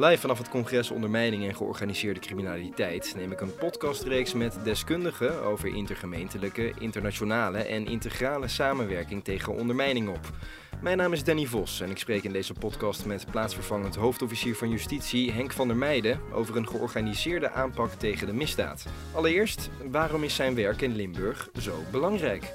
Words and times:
Live 0.00 0.20
vanaf 0.20 0.38
het 0.38 0.48
congres 0.48 0.90
Ondermijning 0.90 1.44
en 1.44 1.54
Georganiseerde 1.54 2.20
Criminaliteit 2.20 3.14
neem 3.16 3.32
ik 3.32 3.40
een 3.40 3.54
podcastreeks 3.54 4.34
met 4.34 4.58
deskundigen 4.64 5.42
over 5.42 5.74
intergemeentelijke, 5.74 6.72
internationale 6.78 7.58
en 7.58 7.86
integrale 7.86 8.48
samenwerking 8.48 9.24
tegen 9.24 9.54
ondermijning 9.54 10.08
op. 10.08 10.30
Mijn 10.82 10.96
naam 10.96 11.12
is 11.12 11.24
Danny 11.24 11.46
Vos 11.46 11.80
en 11.80 11.90
ik 11.90 11.98
spreek 11.98 12.22
in 12.22 12.32
deze 12.32 12.52
podcast 12.52 13.06
met 13.06 13.26
plaatsvervangend 13.30 13.94
hoofdofficier 13.94 14.56
van 14.56 14.70
Justitie 14.70 15.32
Henk 15.32 15.52
van 15.52 15.68
der 15.68 15.76
Meijden 15.76 16.20
over 16.32 16.56
een 16.56 16.68
georganiseerde 16.68 17.50
aanpak 17.50 17.90
tegen 17.90 18.26
de 18.26 18.34
misdaad. 18.34 18.86
Allereerst, 19.12 19.70
waarom 19.90 20.22
is 20.22 20.34
zijn 20.34 20.54
werk 20.54 20.80
in 20.80 20.96
Limburg 20.96 21.50
zo 21.60 21.74
belangrijk? 21.90 22.54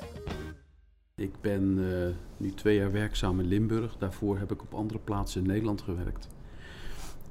Ik 1.15 1.41
ben 1.41 1.77
uh, 1.77 2.07
nu 2.37 2.53
twee 2.53 2.77
jaar 2.77 2.91
werkzaam 2.91 3.39
in 3.39 3.47
Limburg. 3.47 3.95
Daarvoor 3.97 4.37
heb 4.37 4.51
ik 4.51 4.61
op 4.61 4.73
andere 4.73 4.99
plaatsen 4.99 5.41
in 5.41 5.47
Nederland 5.47 5.81
gewerkt. 5.81 6.27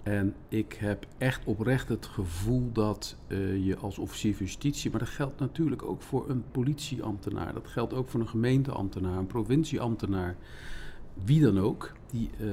En 0.03 0.34
ik 0.48 0.73
heb 0.73 1.07
echt 1.19 1.45
oprecht 1.45 1.88
het 1.88 2.06
gevoel 2.06 2.73
dat 2.73 3.16
uh, 3.29 3.66
je 3.66 3.77
als 3.77 3.98
officier 3.98 4.37
van 4.37 4.47
justitie, 4.47 4.91
maar 4.91 5.01
dat 5.01 5.09
geldt 5.09 5.41
natuurlijk 5.41 5.83
ook 5.83 6.02
voor 6.02 6.30
een 6.30 6.45
politieambtenaar, 6.51 7.52
dat 7.52 7.66
geldt 7.66 7.95
ook 7.95 8.09
voor 8.09 8.20
een 8.20 8.28
gemeenteambtenaar, 8.28 9.19
een 9.19 9.27
provincieambtenaar, 9.27 10.37
wie 11.25 11.41
dan 11.41 11.59
ook, 11.59 11.92
die, 12.11 12.30
uh, 12.41 12.51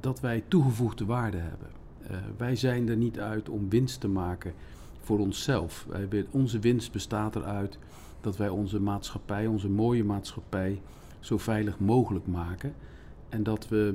dat 0.00 0.20
wij 0.20 0.44
toegevoegde 0.48 1.04
waarde 1.04 1.36
hebben. 1.36 1.68
Uh, 2.10 2.16
wij 2.36 2.56
zijn 2.56 2.88
er 2.88 2.96
niet 2.96 3.18
uit 3.18 3.48
om 3.48 3.68
winst 3.68 4.00
te 4.00 4.08
maken 4.08 4.54
voor 5.00 5.18
onszelf. 5.18 5.86
Wij, 6.08 6.26
onze 6.30 6.58
winst 6.58 6.92
bestaat 6.92 7.36
eruit 7.36 7.78
dat 8.20 8.36
wij 8.36 8.48
onze 8.48 8.80
maatschappij, 8.80 9.46
onze 9.46 9.68
mooie 9.68 10.04
maatschappij, 10.04 10.80
zo 11.20 11.38
veilig 11.38 11.78
mogelijk 11.78 12.26
maken. 12.26 12.74
En 13.28 13.42
dat 13.42 13.68
we 13.68 13.94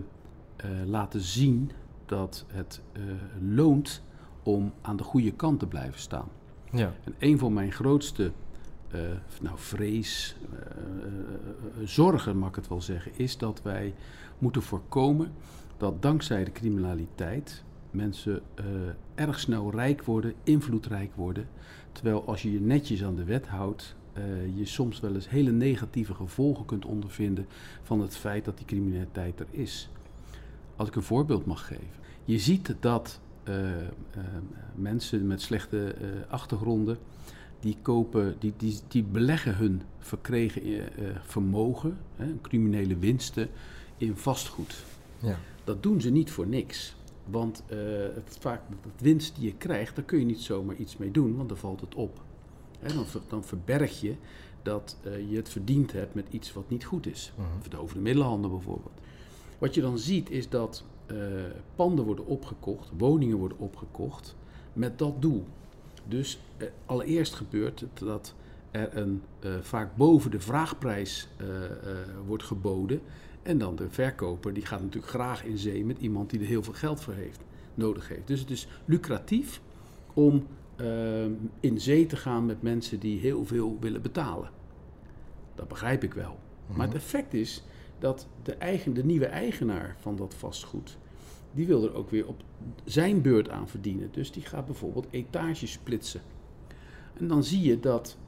laten 0.86 1.22
zien 1.22 1.72
dat 2.09 2.45
het 2.48 2.81
uh, 2.94 3.04
loont 3.55 4.02
om 4.44 4.73
aan 4.81 4.98
de 4.98 5.04
goede 5.04 5.31
kant 5.31 5.59
te 5.59 5.67
blijven 5.67 6.00
staan. 6.00 6.28
Ja. 6.72 6.94
En 7.03 7.16
een 7.20 7.38
van 7.38 7.53
mijn 7.53 7.72
grootste 7.72 8.31
uh, 8.95 9.02
nou, 9.42 9.58
vrees, 9.58 10.36
uh, 10.53 11.08
zorgen 11.83 12.38
mag 12.38 12.50
ik 12.50 12.56
het 12.56 12.67
wel 12.67 12.81
zeggen, 12.81 13.11
is 13.16 13.38
dat 13.38 13.61
wij 13.61 13.94
moeten 14.38 14.61
voorkomen 14.61 15.31
dat 15.78 16.02
dankzij 16.02 16.44
de 16.44 16.52
criminaliteit 16.52 17.64
mensen 17.92 18.42
erg 19.16 19.39
snel 19.39 19.72
rijk 19.72 20.03
worden, 20.03 20.33
invloedrijk 20.44 21.16
worden. 21.16 21.48
Terwijl 21.92 22.26
als 22.26 22.42
je 22.42 22.52
je 22.52 22.61
netjes 22.61 23.03
aan 23.03 23.16
de 23.16 23.23
wet 23.23 23.48
houdt, 23.48 23.95
je 24.55 24.66
soms 24.66 25.00
wel 25.00 25.14
eens 25.14 25.30
hele 25.30 25.52
negatieve 25.52 26.14
gevolgen 26.14 26.66
kunt 26.66 26.86
ondervinden 26.86 27.48
van 27.83 28.02
het 28.02 28.17
feit 28.17 28.45
dat 28.45 28.58
die 28.58 28.66
criminaliteit 28.66 29.39
er 29.39 29.48
is. 29.50 29.89
Als 30.76 30.88
ik 30.88 30.95
een 30.95 31.03
voorbeeld 31.03 31.45
mag 31.45 31.67
geven. 31.67 32.00
Je 32.30 32.39
ziet 32.39 32.75
dat 32.80 33.19
uh, 33.44 33.55
uh, 33.55 33.83
mensen 34.75 35.27
met 35.27 35.41
slechte 35.41 35.95
uh, 36.02 36.08
achtergronden, 36.27 36.97
die, 37.59 37.77
kopen, 37.81 38.36
die, 38.39 38.53
die, 38.58 38.80
die 38.88 39.03
beleggen 39.03 39.55
hun 39.55 39.81
verkregen 39.99 40.61
vermogen, 41.21 41.97
hè, 42.16 42.36
criminele 42.41 42.97
winsten, 42.97 43.49
in 43.97 44.16
vastgoed. 44.16 44.83
Ja. 45.19 45.39
Dat 45.63 45.83
doen 45.83 46.02
ze 46.02 46.09
niet 46.09 46.31
voor 46.31 46.47
niks. 46.47 46.95
Want 47.25 47.63
het, 48.13 48.38
vaak 48.39 48.61
het 48.81 49.02
winst 49.02 49.36
die 49.36 49.45
je 49.45 49.55
krijgt, 49.55 49.95
daar 49.95 50.05
kun 50.05 50.19
je 50.19 50.25
niet 50.25 50.41
zomaar 50.41 50.75
iets 50.75 50.97
mee 50.97 51.11
doen, 51.11 51.36
want 51.36 51.49
dan 51.49 51.58
valt 51.58 51.81
het 51.81 51.95
op. 51.95 52.21
Hè, 52.80 52.93
dan, 52.93 53.05
dan 53.27 53.43
verberg 53.43 54.02
je 54.02 54.16
dat 54.61 54.97
je 55.30 55.36
het 55.36 55.49
verdiend 55.49 55.91
hebt 55.91 56.14
met 56.14 56.27
iets 56.30 56.53
wat 56.53 56.69
niet 56.69 56.86
goed 56.86 57.08
is. 57.08 57.31
-huh. 57.36 57.45
Mhm. 57.45 57.61
Verdovende 57.61 58.02
middelenhandel 58.02 58.49
bijvoorbeeld. 58.49 58.99
Wat 59.58 59.75
je 59.75 59.81
dan 59.81 59.99
ziet 59.99 60.30
is 60.30 60.49
dat 60.49 60.83
uh, 61.11 61.17
panden 61.75 62.05
worden 62.05 62.25
opgekocht, 62.25 62.89
woningen 62.97 63.38
worden 63.38 63.57
opgekocht 63.59 64.35
met 64.73 64.99
dat 64.99 65.21
doel. 65.21 65.45
Dus 66.07 66.39
uh, 66.57 66.67
allereerst 66.85 67.33
gebeurt 67.33 67.79
het 67.79 67.99
dat 67.99 68.35
er 68.71 68.97
een 68.97 69.21
uh, 69.45 69.52
vaak 69.61 69.95
boven 69.95 70.31
de 70.31 70.39
vraagprijs 70.39 71.27
wordt 72.25 72.43
geboden. 72.43 73.02
En 73.43 73.58
dan 73.58 73.75
de 73.75 73.89
verkoper 73.89 74.53
die 74.53 74.65
gaat 74.65 74.81
natuurlijk 74.81 75.11
graag 75.11 75.43
in 75.43 75.58
zee 75.58 75.86
met 75.86 75.99
iemand 75.99 76.30
die 76.30 76.39
er 76.39 76.45
heel 76.45 76.64
veel 76.64 76.73
geld 76.73 77.02
voor 77.02 77.14
heeft, 77.14 77.39
nodig 77.73 78.08
heeft. 78.08 78.27
Dus 78.27 78.39
het 78.39 78.49
is 78.49 78.67
lucratief 78.86 79.61
om 80.14 80.48
in 81.59 81.81
zee 81.81 82.05
te 82.05 82.15
gaan 82.15 82.45
met 82.45 82.61
mensen 82.61 82.99
die 82.99 83.19
heel 83.19 83.45
veel 83.45 83.77
willen 83.80 84.02
betalen. 84.02 84.49
Dat 85.55 85.67
begrijp 85.67 86.03
ik 86.03 86.14
wel. 86.14 86.39
Maar 86.67 86.87
het 86.87 86.95
mhm. 86.95 87.03
effect 87.03 87.33
is 87.33 87.64
dat 87.99 88.27
de, 88.43 88.54
eigen, 88.54 88.93
de 88.93 89.05
nieuwe 89.05 89.26
eigenaar 89.26 89.95
van 89.99 90.15
dat 90.15 90.33
vastgoed, 90.33 90.98
die 91.52 91.67
wil 91.67 91.83
er 91.83 91.93
ook 91.93 92.10
weer 92.10 92.27
op 92.27 92.43
zijn 92.83 93.21
beurt 93.21 93.49
aan 93.49 93.67
verdienen. 93.67 94.10
Dus 94.11 94.32
die 94.32 94.43
gaat 94.43 94.65
bijvoorbeeld 94.65 95.08
etages 95.10 95.71
splitsen. 95.71 96.21
En 97.14 97.27
dan 97.27 97.43
zie 97.43 97.61
je 97.61 97.80
dat 97.80 98.17
uh, 98.21 98.26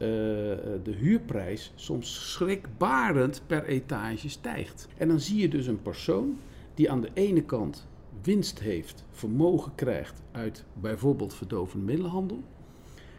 de 0.83 0.95
huurprijs 0.97 1.71
soms 1.75 2.31
schrikbarend 2.31 3.41
per 3.47 3.65
etage 3.65 4.29
stijgt. 4.29 4.87
En 4.97 5.07
dan 5.07 5.19
zie 5.19 5.37
je 5.41 5.49
dus 5.49 5.67
een 5.67 5.81
persoon 5.81 6.37
die 6.73 6.91
aan 6.91 7.01
de 7.01 7.09
ene 7.13 7.43
kant 7.43 7.87
winst 8.21 8.59
heeft, 8.59 9.05
vermogen 9.11 9.75
krijgt 9.75 10.21
uit 10.31 10.65
bijvoorbeeld 10.73 11.33
verdovende 11.33 11.85
middelenhandel, 11.85 12.43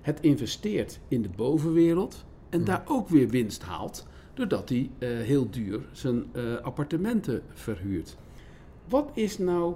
het 0.02 0.20
investeert 0.20 1.00
in 1.08 1.22
de 1.22 1.28
bovenwereld 1.36 2.24
en 2.48 2.64
daar 2.64 2.82
ook 2.86 3.08
weer 3.08 3.28
winst 3.28 3.62
haalt 3.62 4.06
doordat 4.34 4.68
hij 4.68 4.90
uh, 4.98 5.08
heel 5.08 5.50
duur 5.50 5.80
zijn 5.92 6.24
uh, 6.32 6.56
appartementen 6.56 7.42
verhuurt. 7.52 8.16
Wat 8.88 9.10
is 9.14 9.38
nou 9.38 9.74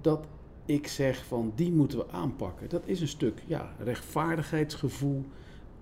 dat 0.00 0.26
ik 0.64 0.86
zeg 0.86 1.24
van 1.24 1.52
die 1.54 1.72
moeten 1.72 1.98
we 1.98 2.10
aanpakken? 2.10 2.68
Dat 2.68 2.86
is 2.86 3.00
een 3.00 3.08
stuk 3.08 3.42
ja, 3.46 3.72
rechtvaardigheidsgevoel, 3.78 5.24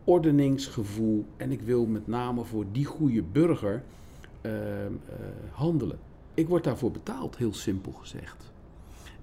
ordeningsgevoel 0.04 1.24
en 1.36 1.52
ik 1.52 1.60
wil 1.60 1.86
met 1.86 2.06
name 2.06 2.44
voor 2.44 2.64
die 2.72 2.84
goede 2.84 3.22
burger 3.22 3.82
uh, 4.42 4.52
handelen. 5.50 5.98
Ik 6.34 6.48
word 6.48 6.64
daarvoor 6.64 6.90
betaald, 6.90 7.36
heel 7.36 7.54
simpel 7.54 7.92
gezegd. 7.92 8.52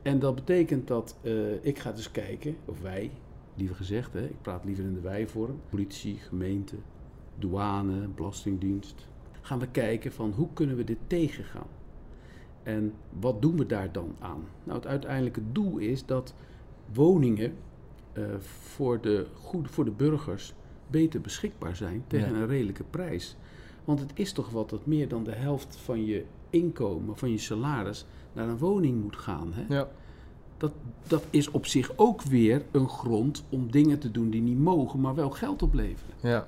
En 0.01 0.19
dat 0.19 0.35
betekent 0.35 0.87
dat 0.87 1.15
ik 1.61 1.79
ga 1.79 1.91
dus 1.91 2.11
kijken, 2.11 2.55
of 2.65 2.81
wij, 2.81 3.11
liever 3.55 3.75
gezegd, 3.75 4.13
hè, 4.13 4.23
ik 4.23 4.41
praat 4.41 4.65
liever 4.65 4.83
in 4.83 4.93
de 4.93 5.01
wij-vorm, 5.01 5.59
politie, 5.69 6.17
gemeente, 6.17 6.75
douane, 7.41 8.07
belastingdienst, 8.15 9.07
gaan 9.41 9.59
we 9.59 9.67
kijken 9.67 10.11
van 10.11 10.33
hoe 10.35 10.47
kunnen 10.53 10.75
we 10.75 10.83
dit 10.83 10.97
tegengaan. 11.07 11.67
En 12.63 12.93
wat 13.19 13.41
doen 13.41 13.57
we 13.57 13.65
daar 13.65 13.91
dan 13.91 14.15
aan? 14.19 14.43
Nou, 14.63 14.77
het 14.77 14.87
uiteindelijke 14.87 15.41
doel 15.51 15.77
is 15.77 16.05
dat 16.05 16.33
woningen 16.93 17.53
uh, 18.13 18.25
voor, 18.39 19.01
de 19.01 19.25
goed, 19.33 19.69
voor 19.71 19.85
de 19.85 19.91
burgers 19.91 20.53
beter 20.87 21.21
beschikbaar 21.21 21.75
zijn 21.75 22.03
tegen 22.07 22.35
een 22.35 22.47
redelijke 22.47 22.83
prijs. 22.83 23.35
Want 23.85 23.99
het 23.99 24.11
is 24.13 24.31
toch 24.31 24.49
wat 24.49 24.69
dat 24.69 24.85
meer 24.85 25.07
dan 25.07 25.23
de 25.23 25.35
helft 25.35 25.75
van 25.75 26.05
je 26.05 26.25
inkomen, 26.49 27.17
van 27.17 27.31
je 27.31 27.37
salaris, 27.37 28.05
naar 28.33 28.47
een 28.47 28.57
woning 28.57 29.01
moet 29.01 29.15
gaan. 29.15 29.53
Hè? 29.53 29.75
Ja. 29.75 29.87
Dat, 30.57 30.73
dat 31.07 31.23
is 31.29 31.51
op 31.51 31.65
zich 31.65 31.91
ook 31.95 32.21
weer 32.21 32.65
een 32.71 32.89
grond 32.89 33.43
om 33.49 33.71
dingen 33.71 33.99
te 33.99 34.11
doen 34.11 34.29
die 34.29 34.41
niet 34.41 34.59
mogen, 34.59 34.99
maar 34.99 35.15
wel 35.15 35.29
geld 35.29 35.61
opleveren. 35.61 36.15
Ja. 36.21 36.47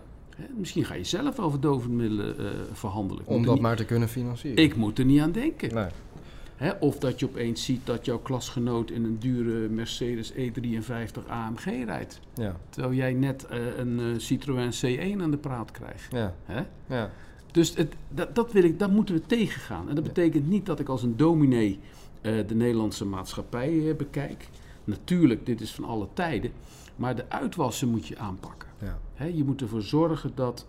Misschien 0.56 0.86
ga 0.86 0.94
je 0.94 1.04
zelf 1.04 1.40
over 1.40 1.60
dovende 1.60 2.36
uh, 2.40 2.46
verhandelen. 2.72 3.26
Om 3.26 3.46
dat 3.46 3.60
maar 3.60 3.76
te 3.76 3.86
kunnen 3.86 4.10
financieren. 4.10 4.64
Ik 4.64 4.76
moet 4.76 5.00
er 5.00 5.06
niet 5.06 5.22
aan 5.22 5.32
denken. 5.32 5.74
Nee. 5.74 5.88
Hè, 6.56 6.72
of 6.80 6.98
dat 6.98 7.20
je 7.20 7.26
opeens 7.26 7.66
ziet 7.66 7.86
dat 7.86 8.06
jouw 8.06 8.20
klasgenoot 8.20 8.92
in 8.92 9.04
een 9.04 9.20
dure 9.20 9.70
Mercedes 9.70 10.34
E53 10.34 11.28
AMG 11.28 11.66
rijdt. 11.86 12.20
Ja. 12.34 12.56
Terwijl 12.70 12.94
jij 12.94 13.14
net 13.14 13.48
uh, 13.52 13.78
een 13.78 14.00
uh, 14.00 14.20
Citroën 14.20 14.72
C1 14.72 15.22
aan 15.22 15.32
de 15.32 15.38
praat 15.38 15.72
krijgt. 15.72 16.12
Ja. 16.12 16.36
Hè? 16.46 16.62
Ja. 16.96 17.10
Dus 17.52 17.76
het, 17.76 17.94
dat, 18.10 18.36
dat, 18.36 18.52
wil 18.52 18.64
ik, 18.64 18.80
dat 18.80 18.92
moeten 18.92 19.16
we 19.16 19.22
tegengaan. 19.22 19.90
En 19.90 19.96
dat 19.96 20.04
betekent 20.04 20.48
niet 20.48 20.66
dat 20.66 20.80
ik 20.80 20.90
als 20.90 21.04
een 21.04 21.18
dominee 21.18 21.80
de 22.22 22.56
Nederlandse 22.56 23.06
maatschappij 23.06 23.96
bekijk. 23.98 24.48
Natuurlijk, 24.84 25.46
dit 25.46 25.62
is 25.62 25.72
van 25.72 25.84
alle 25.84 26.08
tijden. 26.14 26.52
Maar 26.96 27.16
de 27.16 27.26
uitwassen 27.30 27.90
moet 27.90 28.08
je 28.08 28.18
aanpakken. 28.18 28.70
Ja. 28.84 29.26
je 29.26 29.44
moet 29.44 29.62
ervoor 29.62 29.82
zorgen 29.82 30.32
dat, 30.36 30.68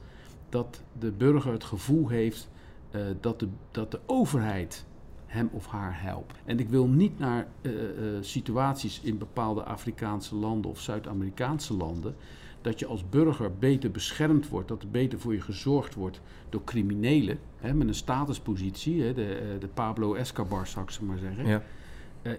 dat 0.49 0.83
de 0.99 1.11
burger 1.11 1.53
het 1.53 1.65
gevoel 1.65 2.09
heeft 2.09 2.49
uh, 2.95 3.03
dat, 3.21 3.41
de, 3.41 3.49
dat 3.71 3.91
de 3.91 4.01
overheid 4.07 4.87
hem 5.27 5.49
of 5.53 5.67
haar 5.67 6.03
helpt. 6.03 6.35
En 6.45 6.59
ik 6.59 6.69
wil 6.69 6.87
niet 6.87 7.19
naar 7.19 7.47
uh, 7.63 7.73
uh, 7.73 7.89
situaties 8.21 9.01
in 9.01 9.19
bepaalde 9.19 9.65
Afrikaanse 9.65 10.35
landen 10.35 10.71
of 10.71 10.81
Zuid-Amerikaanse 10.81 11.75
landen. 11.75 12.17
Dat 12.61 12.79
je 12.79 12.87
als 12.87 13.09
burger 13.09 13.55
beter 13.59 13.91
beschermd 13.91 14.49
wordt, 14.49 14.69
dat 14.69 14.83
er 14.83 14.91
beter 14.91 15.21
voor 15.21 15.35
je 15.35 15.41
gezorgd 15.41 15.95
wordt 15.95 16.21
door 16.49 16.65
criminelen. 16.65 17.39
Hè, 17.57 17.75
met 17.75 17.89
een 17.89 17.95
statuspositie, 17.95 19.03
hè, 19.03 19.15
de, 19.15 19.57
de 19.61 19.69
Pablo 19.69 20.15
Escobar 20.15 20.67
zou 20.67 20.85
ik 20.85 20.91
ze 20.91 21.05
maar 21.05 21.19
zeggen. 21.19 21.47
Ja. 21.47 21.63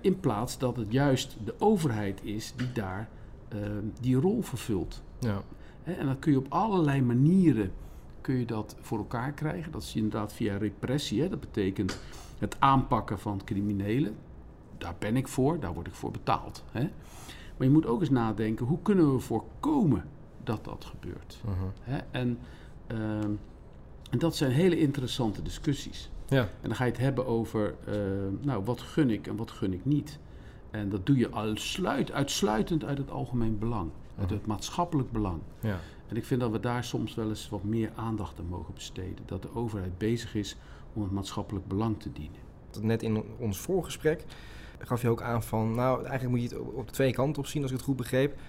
in 0.02 0.20
plaats 0.20 0.58
dat 0.58 0.78
het 0.78 0.92
juist 0.92 1.38
de 1.44 1.56
overheid 1.58 2.24
is 2.24 2.54
die 2.56 2.72
daar 2.72 3.10
die 4.02 4.16
rol 4.16 4.42
vervult. 4.42 5.04
Ja. 5.20 5.44
En 5.86 6.06
dat 6.06 6.20
kun 6.20 6.32
je 6.32 6.38
op 6.38 6.46
allerlei 6.50 7.02
manieren 7.02 7.72
kun 8.22 8.36
je 8.36 8.46
dat 8.46 8.76
voor 8.82 8.98
elkaar 8.98 9.32
krijgen. 9.32 9.72
Dat 9.72 9.82
is 9.82 9.96
inderdaad 9.96 10.34
via 10.34 10.58
repressie. 10.58 11.22
Hè. 11.22 11.30
Dat 11.30 11.40
betekent 11.40 12.00
het 12.40 12.56
aanpakken 12.60 13.20
van 13.20 13.42
criminelen. 13.46 14.16
daar 14.78 14.96
ben 15.00 15.16
ik 15.16 15.28
voor, 15.28 15.60
daar 15.60 15.74
word 15.74 15.88
ik 15.88 15.94
voor 15.94 16.12
betaald. 16.12 16.64
Hè? 16.72 16.82
Maar 17.58 17.68
je 17.68 17.70
moet 17.70 17.86
ook 17.86 18.00
eens 18.00 18.10
nadenken, 18.10 18.66
hoe 18.66 18.82
kunnen 18.82 19.14
we 19.14 19.20
voorkomen 19.20 20.04
dat 20.44 20.66
dat 20.66 20.86
gebeurt? 20.86 21.38
Mhm. 21.46 21.54
Hè? 21.82 21.98
En, 22.12 22.40
ehm, 22.88 23.32
en 24.10 24.20
dat 24.20 24.36
zijn 24.36 24.52
hele 24.52 24.80
interessante 24.80 25.42
discussies. 25.42 26.10
Ja. 26.28 26.42
En 26.42 26.48
dan 26.62 26.76
ga 26.76 26.84
je 26.84 26.92
het 26.92 27.00
hebben 27.00 27.26
over, 27.26 27.76
eh, 27.86 27.96
nou, 28.42 28.64
wat 28.64 28.82
gun 28.82 29.10
ik 29.10 29.28
en 29.28 29.36
wat 29.36 29.52
gun 29.52 29.74
ik 29.74 29.86
niet. 29.86 30.20
En 30.76 30.90
dat 30.90 31.06
doe 31.06 31.18
je 31.18 31.34
uitsluit, 31.34 32.12
uitsluitend 32.12 32.84
uit 32.84 32.98
het 32.98 33.12
algemeen 33.12 33.60
belang, 33.60 33.90
uit 34.18 34.30
het 34.30 34.46
maatschappelijk 34.46 35.12
belang. 35.12 35.42
ja. 35.60 35.80
En 36.08 36.16
ik 36.16 36.26
vind 36.26 36.42
dat 36.42 36.52
we 36.52 36.60
daar 36.60 36.84
soms 36.84 37.16
wel 37.16 37.30
eens 37.30 37.50
wat 37.50 37.64
meer 37.64 37.92
aandacht 37.96 38.40
aan 38.40 38.48
mogen 38.48 38.74
besteden. 38.74 39.26
Dat 39.26 39.42
de 39.42 39.56
overheid 39.56 39.98
bezig 39.98 40.36
is 40.36 40.58
om 40.94 41.02
het 41.02 41.12
maatschappelijk 41.12 41.68
belang 41.68 42.00
te 42.00 42.12
dienen. 42.12 42.40
Net 42.82 43.04
in 43.04 43.24
ons 43.38 43.60
voorgesprek 43.60 44.26
gaf 44.80 45.02
je 45.02 45.10
ook 45.10 45.22
aan 45.22 45.44
van, 45.44 45.76
nou, 45.76 46.06
eigenlijk 46.06 46.30
moet 46.30 46.42
je 46.50 46.56
het 46.56 46.74
op 46.74 46.90
twee 46.90 47.14
kanten 47.14 47.42
op 47.42 47.48
zien, 47.48 47.62
als 47.62 47.72
ik 47.72 47.78
het 47.78 47.86
goed 47.86 47.96
begreep. 47.96 48.40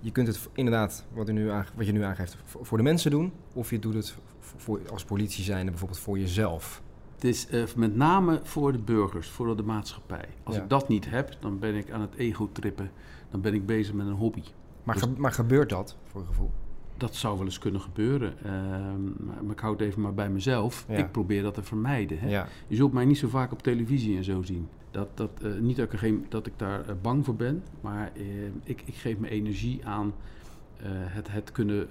Je 0.00 0.10
kunt 0.10 0.26
het 0.26 0.48
inderdaad, 0.52 1.06
wat, 1.12 1.28
u 1.28 1.32
nu 1.32 1.50
wat 1.74 1.86
je 1.86 1.92
nu 1.92 2.02
aangeeft, 2.02 2.36
voor 2.44 2.66
voor 2.66 2.78
de 2.78 2.84
mensen 2.84 3.10
doen. 3.10 3.32
Of 3.52 3.70
je 3.70 3.78
doet 3.78 3.94
het 3.94 4.16
voor, 4.38 4.80
als 4.90 5.04
politie 5.04 5.44
zijnde 5.44 5.70
bijvoorbeeld 5.70 6.00
voor 6.00 6.18
jezelf. 6.18 6.82
Het 7.20 7.28
is 7.28 7.46
eh, 7.48 7.62
met 7.76 7.96
name 7.96 8.40
voor 8.42 8.72
de 8.72 8.78
burgers, 8.78 9.28
voor 9.28 9.56
de 9.56 9.62
maatschappij. 9.62 10.24
Als 10.42 10.56
Ja. 10.56 10.62
ik 10.62 10.68
dat 10.68 10.88
niet 10.88 11.10
heb, 11.10 11.36
dan 11.40 11.58
ben 11.58 11.74
ik 11.74 11.90
aan 11.90 12.00
het 12.00 12.14
ego-trippen. 12.14 12.90
Dan 13.30 13.40
ben 13.40 13.54
ik 13.54 13.66
bezig 13.66 13.94
met 13.94 14.06
een 14.06 14.12
hobby. 14.12 14.42
Maar, 14.84 14.94
Dus- 14.94 15.04
ge- 15.04 15.10
maar 15.20 15.32
gebeurt 15.32 15.68
dat, 15.68 15.96
voor 16.06 16.20
je 16.20 16.26
gevoel? 16.26 16.50
Dat 16.96 17.14
zou 17.14 17.36
wel 17.36 17.44
eens 17.46 17.58
kunnen 17.58 17.80
gebeuren. 17.80 18.34
ehm, 18.44 19.02
maar, 19.44 19.52
ik 19.52 19.58
hou 19.60 19.72
het 19.72 19.82
even 19.82 20.00
maar 20.02 20.14
bij 20.14 20.30
mezelf. 20.30 20.84
Ja. 20.88 20.96
Ik 20.96 21.12
probeer 21.12 21.42
dat 21.42 21.54
te 21.54 21.62
vermijden. 21.62 22.18
Hè? 22.18 22.28
Ja. 22.28 22.46
Je 22.66 22.76
zult 22.76 22.92
mij 22.92 23.04
niet 23.04 23.18
zo 23.18 23.28
vaak 23.28 23.52
op 23.52 23.62
televisie 23.62 24.16
en 24.16 24.24
zo 24.24 24.42
zien. 24.42 24.68
Dat, 24.90 25.08
dat, 25.16 25.30
eh, 25.42 25.50
niet 25.60 25.76
dat 25.76 25.86
ik, 25.86 25.92
er 25.92 25.98
geen, 25.98 26.26
dat 26.28 26.46
ik 26.46 26.52
daar 26.56 26.88
eh, 26.88 26.94
bang 27.02 27.24
voor 27.24 27.34
ben, 27.36 27.62
maar 27.80 28.12
ik, 28.62 28.82
ik 28.84 28.94
geef 28.94 29.18
mijn 29.18 29.32
energie 29.32 29.86
aan 29.86 30.12
het, 30.82 31.30
het 31.32 31.52
kunnen, 31.52 31.88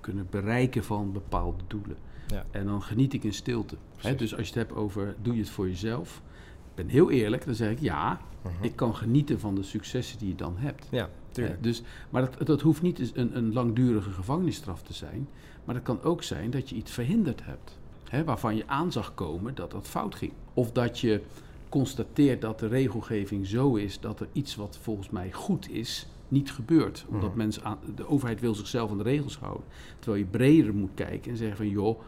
kunnen 0.00 0.26
bereiken 0.30 0.84
van 0.84 1.12
bepaalde 1.12 1.62
doelen. 1.66 1.96
Ja. 2.30 2.44
En 2.50 2.66
dan 2.66 2.82
geniet 2.82 3.12
ik 3.12 3.24
in 3.24 3.32
stilte. 3.34 3.76
Hè? 3.96 4.14
Dus 4.14 4.30
als 4.36 4.48
je 4.48 4.58
het 4.58 4.68
hebt 4.68 4.78
over 4.80 5.14
doe 5.22 5.34
je 5.34 5.40
het 5.40 5.50
voor 5.50 5.68
jezelf. 5.68 6.22
Ik 6.70 6.74
ben 6.74 6.88
heel 6.88 7.10
eerlijk, 7.10 7.44
dan 7.44 7.54
zeg 7.54 7.70
ik 7.70 7.80
ja, 7.80 8.20
Mhm. 8.42 8.64
ik 8.64 8.76
kan 8.76 8.94
genieten 8.96 9.40
van 9.40 9.54
de 9.54 9.62
successen 9.62 10.18
die 10.18 10.28
je 10.28 10.34
dan 10.34 10.54
hebt. 10.56 10.86
Ja, 10.90 11.08
tuurlijk. 11.30 11.56
Hè, 11.56 11.62
Dus, 11.62 11.82
maar 12.10 12.22
dat, 12.30 12.46
dat 12.46 12.60
hoeft 12.60 12.82
niet 12.82 12.98
eens 12.98 13.10
een, 13.14 13.36
een 13.36 13.52
langdurige 13.52 14.10
gevangenisstraf 14.10 14.82
te 14.82 14.92
zijn. 14.92 15.28
Maar 15.64 15.74
het 15.74 15.84
kan 15.84 16.02
ook 16.02 16.22
zijn 16.22 16.50
dat 16.50 16.68
je 16.68 16.74
iets 16.76 16.92
verhinderd 16.92 17.44
hebt. 17.44 17.78
Hè, 18.08 18.24
waarvan 18.24 18.56
je 18.56 18.66
aan 18.66 18.92
zag 18.92 19.14
komen 19.14 19.54
dat 19.54 19.70
dat 19.70 19.88
fout 19.88 20.14
ging. 20.14 20.32
Of 20.54 20.72
dat 20.72 20.98
je 20.98 21.20
constateert 21.68 22.40
dat 22.40 22.58
de 22.58 22.66
regelgeving 22.66 23.46
zo 23.46 23.74
is 23.74 24.00
dat 24.00 24.20
er 24.20 24.28
iets 24.32 24.56
wat 24.56 24.78
volgens 24.82 25.10
mij 25.10 25.32
goed 25.32 25.70
is, 25.70 26.06
niet 26.28 26.52
gebeurt. 26.52 27.04
Omdat 27.08 27.28
Mhm. 27.28 27.38
mensen 27.38 27.64
aan, 27.64 27.78
de 27.94 28.08
overheid 28.08 28.40
wil 28.40 28.54
zichzelf 28.54 28.90
aan 28.90 28.98
de 28.98 29.02
regels 29.04 29.38
houden. 29.38 29.64
Terwijl 29.98 30.22
je 30.22 30.28
breder 30.30 30.74
moet 30.74 30.90
kijken 30.94 31.30
en 31.30 31.36
zeggen 31.36 31.56
van 31.56 31.68
joh, 31.68 32.00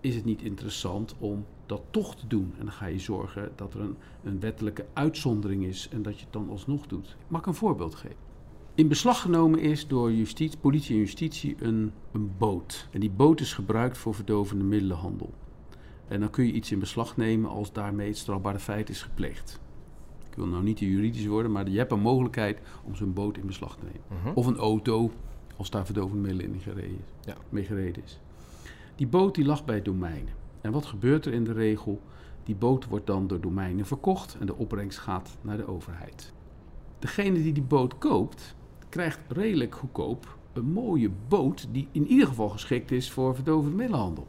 is 0.00 0.14
het 0.14 0.24
niet 0.24 0.42
interessant 0.42 1.14
om 1.18 1.44
dat 1.66 1.82
toch 1.90 2.16
te 2.16 2.26
doen? 2.26 2.52
En 2.58 2.64
dan 2.64 2.74
ga 2.74 2.86
je 2.86 2.98
zorgen 2.98 3.52
dat 3.56 3.74
er 3.74 3.80
een, 3.80 3.96
een 4.24 4.40
wettelijke 4.40 4.86
uitzondering 4.92 5.64
is 5.64 5.88
en 5.92 6.02
dat 6.02 6.18
je 6.18 6.24
het 6.24 6.32
dan 6.32 6.50
alsnog 6.50 6.86
doet. 6.86 7.16
Mag 7.28 7.40
ik 7.40 7.46
een 7.46 7.54
voorbeeld 7.54 7.94
geven? 7.94 8.16
In 8.74 8.88
beslag 8.88 9.20
genomen 9.20 9.58
is 9.60 9.86
door 9.86 10.12
justitie, 10.12 10.58
politie 10.58 10.94
en 10.94 11.00
justitie 11.00 11.56
een, 11.58 11.92
een 12.12 12.30
boot. 12.38 12.88
En 12.90 13.00
die 13.00 13.10
boot 13.10 13.40
is 13.40 13.52
gebruikt 13.52 13.98
voor 13.98 14.14
verdovende 14.14 14.64
middelenhandel. 14.64 15.34
En 16.08 16.20
dan 16.20 16.30
kun 16.30 16.46
je 16.46 16.52
iets 16.52 16.72
in 16.72 16.78
beslag 16.78 17.16
nemen 17.16 17.50
als 17.50 17.72
daarmee 17.72 18.08
het 18.08 18.16
strafbare 18.16 18.58
feit 18.58 18.88
is 18.88 19.02
gepleegd. 19.02 19.60
Ik 20.30 20.36
wil 20.36 20.46
nou 20.46 20.62
niet 20.62 20.76
te 20.76 20.88
juridisch 20.90 21.26
worden, 21.26 21.52
maar 21.52 21.68
je 21.68 21.78
hebt 21.78 21.92
een 21.92 22.00
mogelijkheid 22.00 22.60
om 22.84 22.94
zo'n 22.94 23.12
boot 23.12 23.36
in 23.36 23.46
beslag 23.46 23.76
te 23.76 23.84
nemen. 23.84 24.22
Mhm. 24.22 24.34
Of 24.34 24.46
een 24.46 24.56
auto, 24.56 25.10
als 25.56 25.70
daar 25.70 25.84
verdovende 25.84 26.28
middelen 26.28 26.54
in 26.54 26.60
gereden 26.60 27.04
Ja. 27.20 27.36
mee 27.48 27.64
gereden 27.64 28.02
is. 28.04 28.20
Die 29.00 29.08
boot 29.08 29.34
die 29.34 29.44
lag 29.44 29.64
bij 29.64 29.82
domeinen. 29.82 30.32
En 30.60 30.72
wat 30.72 30.86
gebeurt 30.86 31.26
er 31.26 31.32
in 31.32 31.44
de 31.44 31.52
regel? 31.52 32.00
Die 32.44 32.54
boot 32.54 32.86
wordt 32.86 33.06
dan 33.06 33.26
door 33.26 33.40
domeinen 33.40 33.86
verkocht 33.86 34.36
en 34.40 34.46
de 34.46 34.56
opbrengst 34.56 34.98
gaat 34.98 35.38
naar 35.40 35.56
de 35.56 35.66
overheid. 35.66 36.32
Degene 36.98 37.42
die 37.42 37.52
die 37.52 37.62
boot 37.62 37.98
koopt, 37.98 38.54
krijgt 38.88 39.20
redelijk 39.28 39.74
goedkoop 39.74 40.36
een 40.52 40.64
mooie 40.64 41.10
boot 41.28 41.68
die 41.72 41.88
in 41.92 42.06
ieder 42.06 42.26
geval 42.26 42.48
geschikt 42.48 42.90
is 42.90 43.10
voor 43.10 43.34
verdovende 43.34 43.76
middelenhandel. 43.76 44.26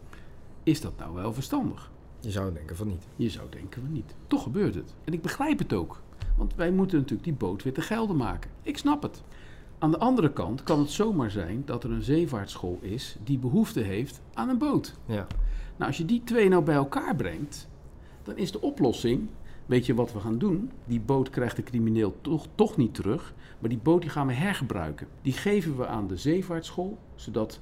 Is 0.64 0.82
dat 0.82 0.98
nou 0.98 1.14
wel 1.14 1.34
verstandig? 1.34 1.92
Je 2.20 2.32
zou 2.32 2.54
denken 2.54 2.76
van 2.76 2.88
niet. 2.88 3.08
Je 3.16 3.30
zou 3.30 3.50
denken 3.50 3.82
van 3.82 3.92
niet. 3.92 4.16
Toch 4.28 4.44
gebeurt 4.44 4.76
het. 4.76 4.96
En 5.04 5.14
ik 5.14 5.22
begrijp 5.22 5.60
het 5.60 5.74
ook. 5.74 6.02
Want 6.38 6.56
wij 6.56 6.72
moeten 6.72 6.98
natuurlijk 6.98 7.24
die 7.24 7.34
boot 7.34 7.64
weer 7.64 7.74
te 7.74 7.82
gelden 7.82 8.16
maken. 8.16 8.52
Ik 8.62 8.78
snap 8.78 9.02
het. 9.02 9.24
Aan 9.82 9.92
de 9.92 10.00
andere 10.00 10.34
kant 10.34 10.64
kan 10.64 10.80
het 10.80 10.90
zomaar 10.90 11.32
zijn 11.32 11.62
dat 11.66 11.84
er 11.84 11.92
een 11.92 12.02
zeevaartschool 12.02 12.78
is 12.82 13.18
die 13.24 13.38
behoefte 13.38 13.80
heeft 13.80 14.22
aan 14.34 14.50
een 14.50 14.58
boot. 14.58 14.98
Ja. 15.06 15.28
Nou, 15.76 15.88
als 15.88 15.98
je 15.98 16.06
die 16.06 16.24
twee 16.24 16.50
nou 16.50 16.64
bij 16.64 16.76
elkaar 16.76 17.16
brengt, 17.16 17.68
dan 18.24 18.38
is 18.38 18.52
de 18.52 18.62
oplossing, 18.62 19.30
weet 19.66 19.86
je 19.86 19.94
wat 19.94 20.14
we 20.14 20.20
gaan 20.20 20.38
doen? 20.38 20.72
Die 20.86 21.00
boot 21.00 21.30
krijgt 21.30 21.56
de 21.56 21.64
crimineel 21.64 22.16
toch, 22.22 22.48
toch 22.56 22.78
niet 22.78 22.94
terug, 22.94 23.34
maar 23.60 23.70
die 23.70 23.80
boot 23.84 24.02
die 24.02 24.10
gaan 24.10 24.28
we 24.28 24.34
hergebruiken. 24.34 25.08
Die 25.22 25.34
geven 25.34 25.78
we 25.78 25.88
aan 25.88 26.08
de 26.08 26.18
zeevaartschool, 26.18 26.98
zodat 27.16 27.60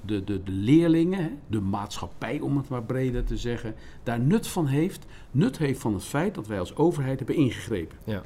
de, 0.00 0.24
de, 0.24 0.42
de 0.42 0.52
leerlingen, 0.52 1.38
de 1.46 1.60
maatschappij 1.60 2.40
om 2.40 2.56
het 2.56 2.68
maar 2.68 2.84
breder 2.84 3.24
te 3.24 3.36
zeggen, 3.36 3.74
daar 4.02 4.20
nut 4.20 4.46
van 4.46 4.66
heeft. 4.66 5.06
Nut 5.30 5.58
heeft 5.58 5.80
van 5.80 5.94
het 5.94 6.04
feit 6.04 6.34
dat 6.34 6.46
wij 6.46 6.58
als 6.58 6.76
overheid 6.76 7.18
hebben 7.18 7.36
ingegrepen. 7.36 7.98
Ja. 8.04 8.22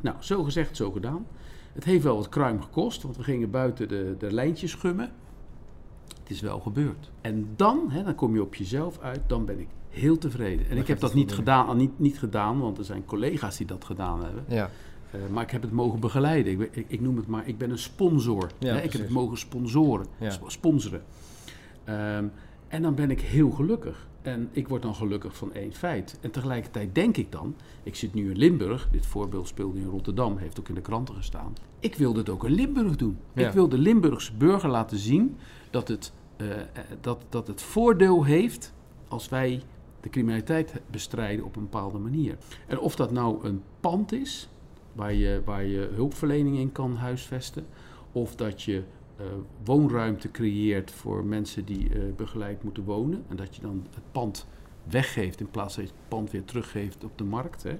Nou, 0.00 0.16
zo 0.20 0.42
gezegd, 0.42 0.76
zo 0.76 0.90
gedaan. 0.90 1.26
Het 1.76 1.84
heeft 1.84 2.04
wel 2.04 2.16
wat 2.16 2.28
kruim 2.28 2.62
gekost, 2.62 3.02
want 3.02 3.16
we 3.16 3.22
gingen 3.22 3.50
buiten 3.50 3.88
de, 3.88 4.14
de 4.18 4.32
lijntjes 4.32 4.70
schummen. 4.70 5.10
Het 6.20 6.30
is 6.30 6.40
wel 6.40 6.60
gebeurd. 6.60 7.10
En 7.20 7.48
dan, 7.56 7.90
hè, 7.90 8.02
dan 8.04 8.14
kom 8.14 8.34
je 8.34 8.42
op 8.42 8.54
jezelf 8.54 8.98
uit, 8.98 9.20
dan 9.26 9.44
ben 9.44 9.58
ik 9.58 9.68
heel 9.88 10.18
tevreden. 10.18 10.68
En 10.68 10.76
ik 10.76 10.86
heb 10.86 11.00
dat 11.00 11.14
niet 11.14 11.32
gedaan, 11.32 11.76
niet, 11.76 11.98
niet 11.98 12.18
gedaan, 12.18 12.60
want 12.60 12.78
er 12.78 12.84
zijn 12.84 13.04
collega's 13.04 13.56
die 13.56 13.66
dat 13.66 13.84
gedaan 13.84 14.24
hebben. 14.24 14.44
Ja. 14.48 14.70
Eh, 15.10 15.20
maar 15.32 15.42
ik 15.42 15.50
heb 15.50 15.62
het 15.62 15.72
mogen 15.72 16.00
begeleiden. 16.00 16.52
Ik, 16.52 16.58
ben- 16.58 16.68
ik, 16.72 16.84
ik 16.88 17.00
noem 17.00 17.16
het 17.16 17.26
maar, 17.26 17.48
ik 17.48 17.58
ben 17.58 17.70
een 17.70 17.78
sponsor. 17.78 18.50
Ja, 18.58 18.74
hè? 18.74 18.80
Ik 18.82 18.92
heb 18.92 19.00
het 19.02 19.10
mogen 19.10 19.38
sponsoren, 19.38 20.06
Ja. 20.18 20.30
sp- 20.30 20.50
sponsoren. 20.50 21.02
Ehm, 21.84 22.24
en 22.68 22.82
dan 22.82 22.94
ben 22.94 23.10
ik 23.10 23.20
heel 23.20 23.50
gelukkig. 23.50 24.06
En 24.26 24.48
ik 24.52 24.68
word 24.68 24.82
dan 24.82 24.94
gelukkig 24.94 25.36
van 25.36 25.52
één 25.52 25.72
feit. 25.72 26.18
En 26.20 26.30
tegelijkertijd 26.30 26.94
denk 26.94 27.16
ik 27.16 27.32
dan, 27.32 27.56
ik 27.82 27.94
zit 27.94 28.14
nu 28.14 28.30
in 28.30 28.36
Limburg, 28.36 28.88
dit 28.90 29.06
voorbeeld 29.06 29.48
speelde 29.48 29.78
in 29.78 29.86
Rotterdam, 29.86 30.36
heeft 30.36 30.60
ook 30.60 30.68
in 30.68 30.74
de 30.74 30.80
kranten 30.80 31.14
gestaan. 31.14 31.52
Ik 31.80 31.94
wil 31.94 32.12
dit 32.12 32.28
ook 32.28 32.44
in 32.44 32.52
Limburg 32.52 32.96
doen. 32.96 33.18
Ja. 33.32 33.46
Ik 33.46 33.52
wil 33.52 33.68
de 33.68 33.78
Limburgse 33.78 34.32
burger 34.32 34.70
laten 34.70 34.98
zien 34.98 35.36
dat 35.70 35.88
het, 35.88 36.12
eh, 36.36 36.46
dat, 37.00 37.24
dat 37.28 37.46
het 37.46 37.62
voordeel 37.62 38.24
heeft 38.24 38.72
als 39.08 39.28
wij 39.28 39.62
de 40.00 40.08
criminaliteit 40.08 40.80
bestrijden 40.90 41.44
op 41.44 41.56
een 41.56 41.62
bepaalde 41.62 41.98
manier. 41.98 42.36
En 42.66 42.78
of 42.78 42.96
dat 42.96 43.10
nou 43.10 43.44
een 43.44 43.62
pand 43.80 44.12
is, 44.12 44.48
waar 44.92 45.14
je, 45.14 45.42
waar 45.44 45.64
je 45.64 45.90
hulpverlening 45.94 46.58
in 46.58 46.72
kan 46.72 46.96
huisvesten, 46.96 47.66
of 48.12 48.34
dat 48.34 48.62
je 48.62 48.82
eh, 49.16 49.26
woonruimte 49.64 50.30
creëert 50.30 50.90
voor 50.90 51.24
mensen 51.24 51.64
die 51.64 51.88
eh, 51.88 52.00
begeleid 52.16 52.62
moeten 52.62 52.84
wonen, 52.84 53.24
en 53.28 53.36
dat 53.36 53.56
je 53.56 53.62
dan 53.62 53.86
het 53.94 54.12
pand 54.12 54.46
weggeeft 54.84 55.40
in 55.40 55.50
plaats 55.50 55.76
dat 55.76 55.84
je 55.84 55.90
het 55.90 56.08
pand 56.08 56.30
weer 56.30 56.44
teruggeeft 56.44 57.04
op 57.04 57.18
de 57.18 57.24
markt. 57.24 57.62
Hè? 57.62 57.78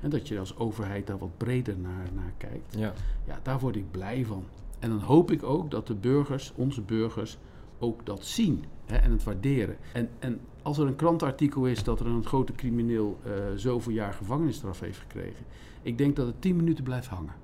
En 0.00 0.10
dat 0.10 0.28
je 0.28 0.38
als 0.38 0.56
overheid 0.56 1.06
daar 1.06 1.18
wat 1.18 1.36
breder 1.36 1.76
naar, 1.78 2.08
naar 2.14 2.32
kijkt. 2.36 2.74
Ja. 2.78 2.92
Ja, 3.26 3.40
daar 3.42 3.58
word 3.58 3.76
ik 3.76 3.90
blij 3.90 4.24
van. 4.24 4.44
En 4.78 4.90
dan 4.90 4.98
hoop 4.98 5.30
ik 5.30 5.42
ook 5.42 5.70
dat 5.70 5.86
de 5.86 5.94
burgers, 5.94 6.52
onze 6.56 6.80
burgers, 6.80 7.38
ook 7.78 8.06
dat 8.06 8.24
zien 8.24 8.64
hè, 8.86 8.96
en 8.96 9.10
het 9.10 9.24
waarderen. 9.24 9.76
En, 9.92 10.08
en 10.18 10.40
als 10.62 10.78
er 10.78 10.86
een 10.86 10.96
krantenartikel 10.96 11.66
is 11.66 11.84
dat 11.84 12.00
er 12.00 12.06
een 12.06 12.24
grote 12.24 12.52
crimineel 12.52 13.18
eh, 13.24 13.32
zoveel 13.56 13.92
jaar 13.92 14.12
gevangenisstraf 14.12 14.80
heeft 14.80 14.98
gekregen, 14.98 15.44
ik 15.82 15.98
denk 15.98 16.16
dat 16.16 16.26
het 16.26 16.40
10 16.40 16.56
minuten 16.56 16.84
blijft 16.84 17.06
hangen. 17.06 17.34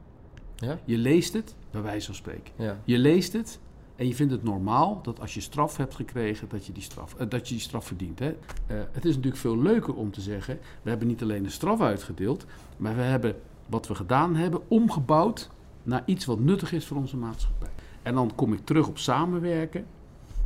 Ja? 0.56 0.78
Je 0.84 0.98
leest 0.98 1.32
het, 1.32 1.54
bij 1.70 1.82
wijze 1.82 2.06
van 2.06 2.14
spreken. 2.14 2.52
Ja. 2.56 2.80
Je 2.84 2.98
leest 2.98 3.32
het 3.32 3.58
en 3.96 4.06
je 4.06 4.14
vindt 4.14 4.32
het 4.32 4.42
normaal 4.42 5.00
dat 5.02 5.20
als 5.20 5.34
je 5.34 5.40
straf 5.40 5.76
hebt 5.76 5.94
gekregen, 5.94 6.48
dat 6.48 6.66
je 6.66 6.72
die 6.72 6.82
straf, 6.82 7.14
eh, 7.14 7.28
dat 7.28 7.48
je 7.48 7.54
die 7.54 7.62
straf 7.62 7.86
verdient. 7.86 8.18
Hè? 8.18 8.28
Eh, 8.66 8.76
het 8.92 9.04
is 9.04 9.14
natuurlijk 9.14 9.42
veel 9.42 9.58
leuker 9.58 9.94
om 9.94 10.10
te 10.10 10.20
zeggen, 10.20 10.58
we 10.82 10.88
hebben 10.88 11.08
niet 11.08 11.22
alleen 11.22 11.44
een 11.44 11.50
straf 11.50 11.80
uitgedeeld, 11.80 12.46
maar 12.76 12.96
we 12.96 13.02
hebben 13.02 13.36
wat 13.66 13.88
we 13.88 13.94
gedaan 13.94 14.36
hebben 14.36 14.60
omgebouwd 14.68 15.50
naar 15.82 16.02
iets 16.06 16.24
wat 16.24 16.38
nuttig 16.38 16.72
is 16.72 16.86
voor 16.86 16.96
onze 16.96 17.16
maatschappij. 17.16 17.70
En 18.02 18.14
dan 18.14 18.34
kom 18.34 18.52
ik 18.52 18.64
terug 18.64 18.88
op 18.88 18.98
samenwerken. 18.98 19.86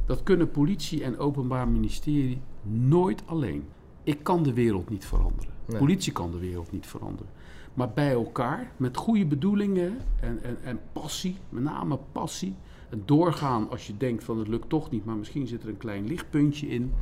Dat 0.07 0.23
kunnen 0.23 0.51
politie 0.51 1.05
en 1.05 1.19
openbaar 1.19 1.69
ministerie 1.69 2.41
nooit 2.63 3.23
alleen. 3.27 3.65
Ik 4.03 4.23
kan 4.23 4.43
de 4.43 4.53
wereld 4.53 4.91
niet 4.91 5.05
veranderen. 5.05 5.53
Nee. 5.67 5.79
Politie 5.79 6.13
kan 6.13 6.31
de 6.31 6.39
wereld 6.39 6.73
niet 6.73 6.87
veranderen. 6.87 7.33
Maar 7.75 7.91
bij 7.91 8.13
elkaar, 8.13 8.71
met 8.77 8.97
goede 8.97 9.27
bedoelingen 9.27 9.99
en, 10.21 10.39
en, 10.43 10.57
en 10.63 10.81
passie, 10.93 11.37
met 11.49 11.63
name 11.63 11.99
passie. 12.13 12.55
En 12.91 13.03
doorgaan 13.05 13.71
als 13.71 13.87
je 13.87 13.97
denkt 13.97 14.25
van 14.25 14.39
het 14.39 14.49
lukt 14.49 14.69
toch 14.69 14.91
niet, 14.91 15.05
maar 15.05 15.17
misschien 15.17 15.47
zit 15.47 15.63
er 15.63 15.69
een 15.69 15.77
klein 15.77 16.07
lichtpuntje 16.07 16.69
in. 16.69 16.93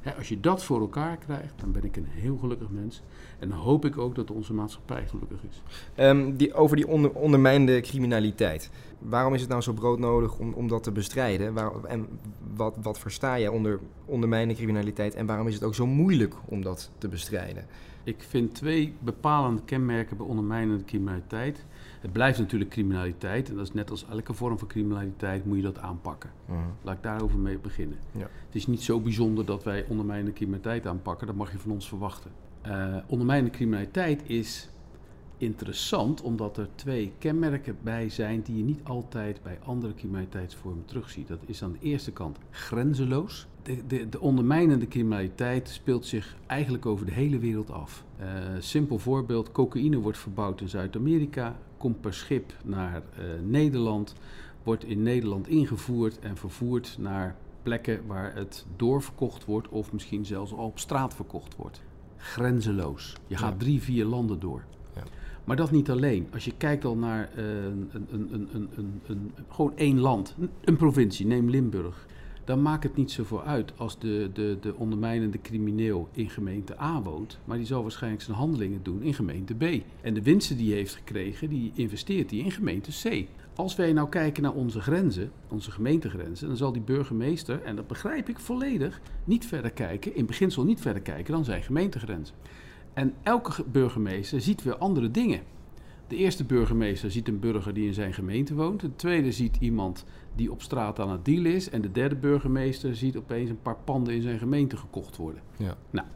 Hè, 0.00 0.14
als 0.14 0.28
je 0.28 0.40
dat 0.40 0.64
voor 0.64 0.80
elkaar 0.80 1.16
krijgt, 1.16 1.54
dan 1.60 1.72
ben 1.72 1.84
ik 1.84 1.96
een 1.96 2.06
heel 2.08 2.36
gelukkig 2.36 2.68
mens. 2.70 3.02
En 3.38 3.48
dan 3.48 3.58
hoop 3.58 3.84
ik 3.84 3.98
ook 3.98 4.14
dat 4.14 4.30
onze 4.30 4.54
maatschappij 4.54 5.06
gelukkig 5.06 5.38
is. 5.50 5.62
Um, 6.04 6.36
die, 6.36 6.54
over 6.54 6.76
die 6.76 6.88
onder, 6.88 7.12
ondermijnde 7.12 7.80
criminaliteit. 7.80 8.70
Waarom 8.98 9.34
is 9.34 9.40
het 9.40 9.50
nou 9.50 9.62
zo 9.62 9.72
broodnodig 9.72 10.38
om, 10.38 10.52
om 10.52 10.68
dat 10.68 10.82
te 10.82 10.92
bestrijden? 10.92 11.54
Waar, 11.54 11.84
en 11.84 12.06
wat, 12.54 12.76
wat 12.82 12.98
versta 12.98 13.34
je 13.34 13.52
onder 13.52 13.80
ondermijnde 14.04 14.54
criminaliteit? 14.54 15.14
En 15.14 15.26
waarom 15.26 15.46
is 15.46 15.54
het 15.54 15.64
ook 15.64 15.74
zo 15.74 15.86
moeilijk 15.86 16.34
om 16.44 16.62
dat 16.62 16.90
te 16.98 17.08
bestrijden? 17.08 17.66
Ik 18.04 18.22
vind 18.22 18.54
twee 18.54 18.94
bepalende 18.98 19.62
kenmerken 19.64 20.16
bij 20.16 20.26
ondermijnende 20.26 20.84
criminaliteit. 20.84 21.64
Het 22.00 22.12
blijft 22.12 22.38
natuurlijk 22.38 22.70
criminaliteit. 22.70 23.48
En 23.48 23.56
dat 23.56 23.66
is 23.66 23.72
net 23.72 23.90
als 23.90 24.06
elke 24.08 24.34
vorm 24.34 24.58
van 24.58 24.68
criminaliteit 24.68 25.44
moet 25.44 25.56
je 25.56 25.62
dat 25.62 25.78
aanpakken. 25.78 26.30
Mhm. 26.44 26.58
Laat 26.82 26.96
ik 26.96 27.02
daarover 27.02 27.38
mee 27.38 27.58
beginnen. 27.58 27.98
Ja. 28.12 28.28
Het 28.46 28.54
is 28.54 28.66
niet 28.66 28.82
zo 28.82 29.00
bijzonder 29.00 29.44
dat 29.44 29.64
wij 29.64 29.84
ondermijnende 29.88 30.32
criminaliteit 30.32 30.86
aanpakken. 30.86 31.26
Dat 31.26 31.36
mag 31.36 31.52
je 31.52 31.58
van 31.58 31.70
ons 31.70 31.88
verwachten. 31.88 32.30
Uh, 32.66 32.96
ondermijnende 33.06 33.56
criminaliteit 33.56 34.22
is 34.26 34.68
interessant 35.38 36.22
omdat 36.22 36.56
er 36.56 36.68
twee 36.74 37.12
kenmerken 37.18 37.76
bij 37.82 38.08
zijn 38.08 38.42
die 38.42 38.56
je 38.56 38.62
niet 38.62 38.80
altijd 38.82 39.42
bij 39.42 39.58
andere 39.64 39.94
criminaliteitsvormen 39.94 40.84
terugziet. 40.84 41.28
Dat 41.28 41.38
is 41.46 41.62
aan 41.62 41.72
de 41.72 41.86
eerste 41.88 42.12
kant 42.12 42.38
grenzeloos. 42.50 43.46
De, 43.62 43.86
de, 43.86 44.08
de 44.08 44.20
ondermijnende 44.20 44.88
criminaliteit 44.88 45.68
speelt 45.68 46.06
zich 46.06 46.36
eigenlijk 46.46 46.86
over 46.86 47.06
de 47.06 47.12
hele 47.12 47.38
wereld 47.38 47.70
af. 47.70 48.04
Uh, 48.20 48.26
simpel 48.58 48.98
voorbeeld: 48.98 49.52
cocaïne 49.52 49.98
wordt 49.98 50.18
verbouwd 50.18 50.60
in 50.60 50.68
Zuid-Amerika, 50.68 51.56
komt 51.76 52.00
per 52.00 52.14
schip 52.14 52.52
naar 52.64 52.96
uh, 52.96 53.24
Nederland, 53.44 54.14
wordt 54.62 54.84
in 54.84 55.02
Nederland 55.02 55.48
ingevoerd 55.48 56.18
en 56.18 56.36
vervoerd 56.36 56.96
naar 56.98 57.36
plekken 57.62 58.06
waar 58.06 58.34
het 58.34 58.66
doorverkocht 58.76 59.44
wordt 59.44 59.68
of 59.68 59.92
misschien 59.92 60.24
zelfs 60.24 60.52
al 60.52 60.66
op 60.66 60.78
straat 60.78 61.14
verkocht 61.14 61.56
wordt. 61.56 61.82
Grenzeloos. 62.16 63.16
Je 63.26 63.36
gaat 63.36 63.58
drie, 63.58 63.82
vier 63.82 64.04
landen 64.04 64.40
door. 64.40 64.64
Maar 65.48 65.56
dat 65.56 65.70
niet 65.70 65.90
alleen. 65.90 66.28
Als 66.32 66.44
je 66.44 66.52
kijkt 66.56 66.84
al 66.84 66.96
naar 66.96 67.30
een, 67.36 67.90
een, 67.92 68.28
een, 68.32 68.68
een, 69.06 69.32
gewoon 69.48 69.72
één 69.76 70.00
land, 70.00 70.34
een 70.64 70.76
provincie, 70.76 71.26
neem 71.26 71.50
Limburg. 71.50 72.06
Dan 72.44 72.62
maakt 72.62 72.82
het 72.82 72.96
niet 72.96 73.10
zoveel 73.10 73.42
uit 73.42 73.72
als 73.76 73.98
de, 73.98 74.30
de, 74.32 74.56
de 74.60 74.74
ondermijnende 74.74 75.40
crimineel 75.40 76.08
in 76.12 76.30
gemeente 76.30 76.80
A 76.80 77.02
woont. 77.02 77.38
Maar 77.44 77.56
die 77.56 77.66
zal 77.66 77.82
waarschijnlijk 77.82 78.22
zijn 78.22 78.36
handelingen 78.36 78.82
doen 78.82 79.02
in 79.02 79.14
gemeente 79.14 79.54
B. 79.54 79.64
En 80.00 80.14
de 80.14 80.22
winsten 80.22 80.56
die 80.56 80.68
hij 80.68 80.76
heeft 80.76 80.94
gekregen, 80.94 81.48
die 81.48 81.72
investeert 81.74 82.30
hij 82.30 82.38
in 82.38 82.50
gemeente 82.50 82.90
C. 83.08 83.26
Als 83.54 83.76
wij 83.76 83.92
nou 83.92 84.08
kijken 84.08 84.42
naar 84.42 84.54
onze 84.54 84.80
grenzen, 84.80 85.30
onze 85.48 85.70
gemeentegrenzen, 85.70 86.48
dan 86.48 86.56
zal 86.56 86.72
die 86.72 86.82
burgemeester, 86.82 87.62
en 87.62 87.76
dat 87.76 87.86
begrijp 87.86 88.28
ik 88.28 88.38
volledig, 88.38 89.00
niet 89.24 89.46
verder 89.46 89.70
kijken, 89.70 90.14
in 90.14 90.26
beginsel 90.26 90.64
niet 90.64 90.80
verder 90.80 91.02
kijken 91.02 91.32
dan 91.32 91.44
zijn 91.44 91.62
gemeentegrenzen. 91.62 92.34
En 92.98 93.14
elke 93.22 93.64
burgemeester 93.64 94.40
ziet 94.40 94.62
weer 94.62 94.76
andere 94.76 95.10
dingen. 95.10 95.42
De 96.06 96.16
eerste 96.16 96.44
burgemeester 96.44 97.10
ziet 97.10 97.28
een 97.28 97.40
burger 97.40 97.74
die 97.74 97.86
in 97.86 97.94
zijn 97.94 98.14
gemeente 98.14 98.54
woont. 98.54 98.80
De 98.80 98.96
tweede 98.96 99.32
ziet 99.32 99.56
iemand 99.60 100.04
die 100.34 100.52
op 100.52 100.62
straat 100.62 100.98
aan 100.98 101.10
het 101.10 101.24
dealen 101.24 101.54
is. 101.54 101.70
En 101.70 101.80
de 101.80 101.92
derde 101.92 102.16
burgemeester 102.16 102.96
ziet 102.96 103.16
opeens 103.16 103.50
een 103.50 103.62
paar 103.62 103.76
panden 103.84 104.14
in 104.14 104.22
zijn 104.22 104.38
gemeente 104.38 104.76
gekocht 104.76 105.16
worden. 105.16 105.42
Ja. 105.56 105.76
Nou, 105.90 106.06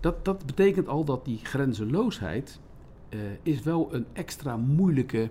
dat, 0.00 0.24
dat 0.24 0.46
betekent 0.46 0.88
al 0.88 1.04
dat 1.04 1.24
die 1.24 1.38
grenzeloosheid 1.42 2.60
uh, 3.10 3.20
is 3.42 3.62
wel 3.62 3.94
een 3.94 4.06
extra 4.12 4.56
moeilijke 4.56 5.30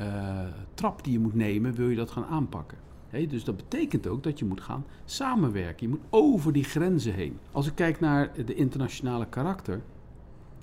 uh, 0.00 0.40
trap 0.74 1.04
die 1.04 1.12
je 1.12 1.18
moet 1.18 1.34
nemen, 1.34 1.74
wil 1.74 1.88
je 1.88 1.96
dat 1.96 2.10
gaan 2.10 2.26
aanpakken. 2.26 2.78
He, 3.08 3.26
dus 3.26 3.44
dat 3.44 3.56
betekent 3.56 4.06
ook 4.06 4.22
dat 4.22 4.38
je 4.38 4.44
moet 4.44 4.60
gaan 4.60 4.84
samenwerken. 5.04 5.86
Je 5.86 5.88
moet 5.88 6.06
over 6.10 6.52
die 6.52 6.64
grenzen 6.64 7.14
heen. 7.14 7.38
Als 7.52 7.66
ik 7.66 7.74
kijk 7.74 8.00
naar 8.00 8.32
de 8.44 8.54
internationale 8.54 9.26
karakter, 9.28 9.82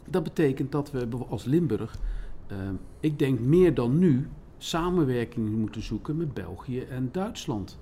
dat 0.09 0.23
betekent 0.23 0.71
dat 0.71 0.91
we 0.91 1.07
als 1.29 1.43
Limburg, 1.43 1.97
uh, 2.51 2.57
ik 2.99 3.19
denk 3.19 3.39
meer 3.39 3.73
dan 3.73 3.99
nu, 3.99 4.27
samenwerking 4.57 5.55
moeten 5.55 5.81
zoeken 5.81 6.17
met 6.17 6.33
België 6.33 6.79
en 6.79 7.09
Duitsland. 7.11 7.79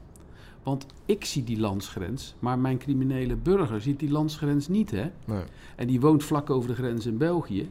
Want 0.64 0.86
ik 1.06 1.26
zie 1.26 1.44
die 1.44 1.60
landsgrens, 1.60 2.36
maar 2.40 2.60
mijn 2.60 2.78
criminele 2.78 3.36
burger 3.36 3.82
ziet 3.82 4.00
die 4.00 4.12
landsgrens 4.12 4.68
niet. 4.68 4.92
Hè? 4.92 5.12
Nee. 5.26 5.44
En 5.76 5.88
die 5.88 6.00
woont 6.00 6.24
vlak 6.24 6.50
over 6.50 6.70
de 6.70 6.76
grens 6.76 7.06
in 7.06 7.18
België 7.18 7.70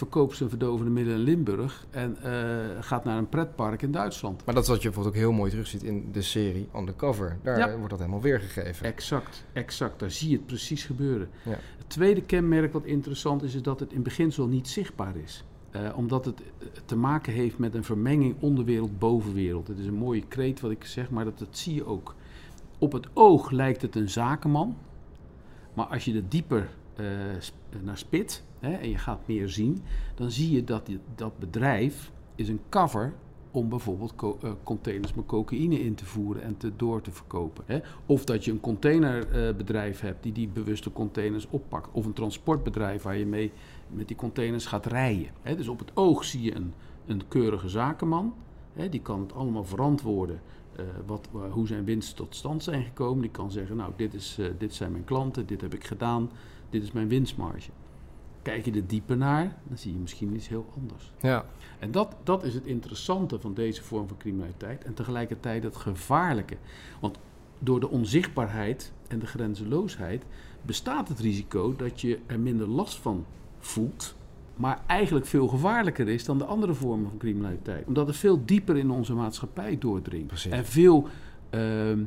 verkoopt 0.00 0.36
zijn 0.36 0.48
verdovende 0.48 0.90
middelen 0.90 1.18
in 1.18 1.24
Limburg 1.24 1.86
en 1.90 2.16
uh, 2.24 2.32
gaat 2.80 3.04
naar 3.04 3.18
een 3.18 3.28
pretpark 3.28 3.82
in 3.82 3.90
Duitsland. 3.90 4.44
Maar 4.44 4.54
dat 4.54 4.62
is 4.62 4.68
wat 4.68 4.82
je 4.82 4.88
bijvoorbeeld 4.88 5.14
ook 5.14 5.20
heel 5.20 5.32
mooi 5.32 5.50
terugziet 5.50 5.82
in 5.82 6.08
de 6.12 6.22
serie 6.22 6.68
Undercover. 6.76 7.38
Daar 7.42 7.76
wordt 7.76 7.90
dat 7.90 7.98
helemaal 7.98 8.20
weergegeven. 8.20 8.86
Exact, 8.86 9.44
exact. 9.52 10.00
Daar 10.00 10.10
zie 10.10 10.30
je 10.30 10.36
het 10.36 10.46
precies 10.46 10.84
gebeuren. 10.84 11.28
Ja. 11.44 11.58
Het 11.78 11.88
tweede 11.88 12.22
kenmerk 12.22 12.72
wat 12.72 12.84
interessant 12.84 13.42
is, 13.42 13.54
is 13.54 13.62
dat 13.62 13.80
het 13.80 13.92
in 13.92 14.02
beginsel 14.02 14.46
niet 14.46 14.68
zichtbaar 14.68 15.16
is. 15.16 15.44
Uh, 15.76 15.96
omdat 15.96 16.24
het 16.24 16.40
eh, 16.40 16.66
te 16.84 16.96
maken 16.96 17.32
heeft 17.32 17.58
met 17.58 17.74
een 17.74 17.84
vermenging 17.84 18.34
onderwereld-bovenwereld. 18.40 19.68
Het 19.68 19.78
is 19.78 19.86
een 19.86 19.94
mooie 19.94 20.26
kreet 20.28 20.60
wat 20.60 20.70
ik 20.70 20.84
zeg, 20.84 21.10
maar 21.10 21.24
dat, 21.24 21.38
dat 21.38 21.58
zie 21.58 21.74
je 21.74 21.84
ook. 21.84 22.14
Op 22.78 22.92
het 22.92 23.06
oog 23.12 23.50
lijkt 23.50 23.82
het 23.82 23.96
een 23.96 24.08
zakenman, 24.08 24.76
maar 25.74 25.86
als 25.86 26.04
je 26.04 26.14
er 26.14 26.28
dieper 26.28 26.68
uh, 27.00 27.06
naar 27.82 27.98
spit, 27.98 28.42
hè, 28.60 28.72
en 28.72 28.88
je 28.88 28.98
gaat 28.98 29.26
meer 29.26 29.48
zien, 29.48 29.82
dan 30.14 30.30
zie 30.30 30.50
je 30.50 30.64
dat 30.64 30.88
dat 31.14 31.38
bedrijf 31.38 32.12
is 32.34 32.48
een 32.48 32.60
cover 32.68 33.14
om 33.50 33.68
bijvoorbeeld 33.68 34.14
uh, 34.22 34.52
containers 34.62 35.14
met 35.14 35.26
cocaïne 35.26 35.80
in 35.80 35.94
te 35.94 36.04
voeren 36.04 36.42
en 36.42 36.56
te, 36.56 36.72
door 36.76 37.00
te 37.00 37.10
verkopen. 37.10 37.64
Hè. 37.66 37.80
Of 38.06 38.24
dat 38.24 38.44
je 38.44 38.50
een 38.50 38.60
containerbedrijf 38.60 39.98
uh, 39.98 40.04
hebt 40.04 40.22
die 40.22 40.32
die 40.32 40.48
bewuste 40.48 40.92
containers 40.92 41.46
oppakt. 41.50 41.88
Of 41.92 42.04
een 42.04 42.12
transportbedrijf 42.12 43.02
waar 43.02 43.16
je 43.16 43.26
mee 43.26 43.52
met 43.88 44.08
die 44.08 44.16
containers 44.16 44.66
gaat 44.66 44.86
rijden. 44.86 45.30
Hè. 45.42 45.56
Dus 45.56 45.68
op 45.68 45.78
het 45.78 45.90
oog 45.94 46.24
zie 46.24 46.42
je 46.42 46.54
een, 46.54 46.72
een 47.06 47.28
keurige 47.28 47.68
zakenman. 47.68 48.34
Hè, 48.72 48.88
die 48.88 49.00
kan 49.00 49.20
het 49.20 49.34
allemaal 49.34 49.64
verantwoorden 49.64 50.40
uh, 50.80 50.86
wat, 51.06 51.28
hoe 51.50 51.66
zijn 51.66 51.84
winsten 51.84 52.16
tot 52.16 52.34
stand 52.34 52.62
zijn 52.62 52.84
gekomen. 52.84 53.22
Die 53.22 53.30
kan 53.30 53.50
zeggen, 53.50 53.76
nou 53.76 53.92
dit, 53.96 54.14
is, 54.14 54.38
dit 54.58 54.74
zijn 54.74 54.92
mijn 54.92 55.04
klanten, 55.04 55.46
dit 55.46 55.60
heb 55.60 55.74
ik 55.74 55.84
gedaan, 55.84 56.30
dit 56.70 56.82
is 56.82 56.92
mijn 56.92 57.08
winstmarge. 57.08 57.70
Kijk 58.42 58.64
je 58.64 58.72
er 58.72 58.86
dieper 58.86 59.16
naar, 59.16 59.56
dan 59.62 59.78
zie 59.78 59.92
je 59.92 59.98
misschien 59.98 60.34
iets 60.34 60.48
heel 60.48 60.72
anders. 60.80 61.12
Ja. 61.20 61.44
En 61.78 61.90
dat, 61.90 62.16
dat 62.22 62.44
is 62.44 62.54
het 62.54 62.64
interessante 62.64 63.40
van 63.40 63.54
deze 63.54 63.82
vorm 63.82 64.08
van 64.08 64.16
criminaliteit 64.16 64.84
en 64.84 64.94
tegelijkertijd 64.94 65.62
het 65.62 65.76
gevaarlijke. 65.76 66.56
Want 67.00 67.18
door 67.58 67.80
de 67.80 67.88
onzichtbaarheid 67.88 68.92
en 69.08 69.18
de 69.18 69.26
grenzeloosheid 69.26 70.24
bestaat 70.62 71.08
het 71.08 71.18
risico 71.18 71.76
dat 71.76 72.00
je 72.00 72.18
er 72.26 72.40
minder 72.40 72.68
last 72.68 72.96
van 72.98 73.24
voelt, 73.58 74.14
maar 74.56 74.80
eigenlijk 74.86 75.26
veel 75.26 75.48
gevaarlijker 75.48 76.08
is 76.08 76.24
dan 76.24 76.38
de 76.38 76.44
andere 76.44 76.74
vormen 76.74 77.08
van 77.08 77.18
criminaliteit. 77.18 77.86
Omdat 77.86 78.06
het 78.06 78.16
veel 78.16 78.44
dieper 78.44 78.76
in 78.76 78.90
onze 78.90 79.14
maatschappij 79.14 79.78
doordringt. 79.78 80.26
Precies. 80.26 80.52
En 80.52 80.66
veel, 80.66 81.08
uh, 81.50 81.98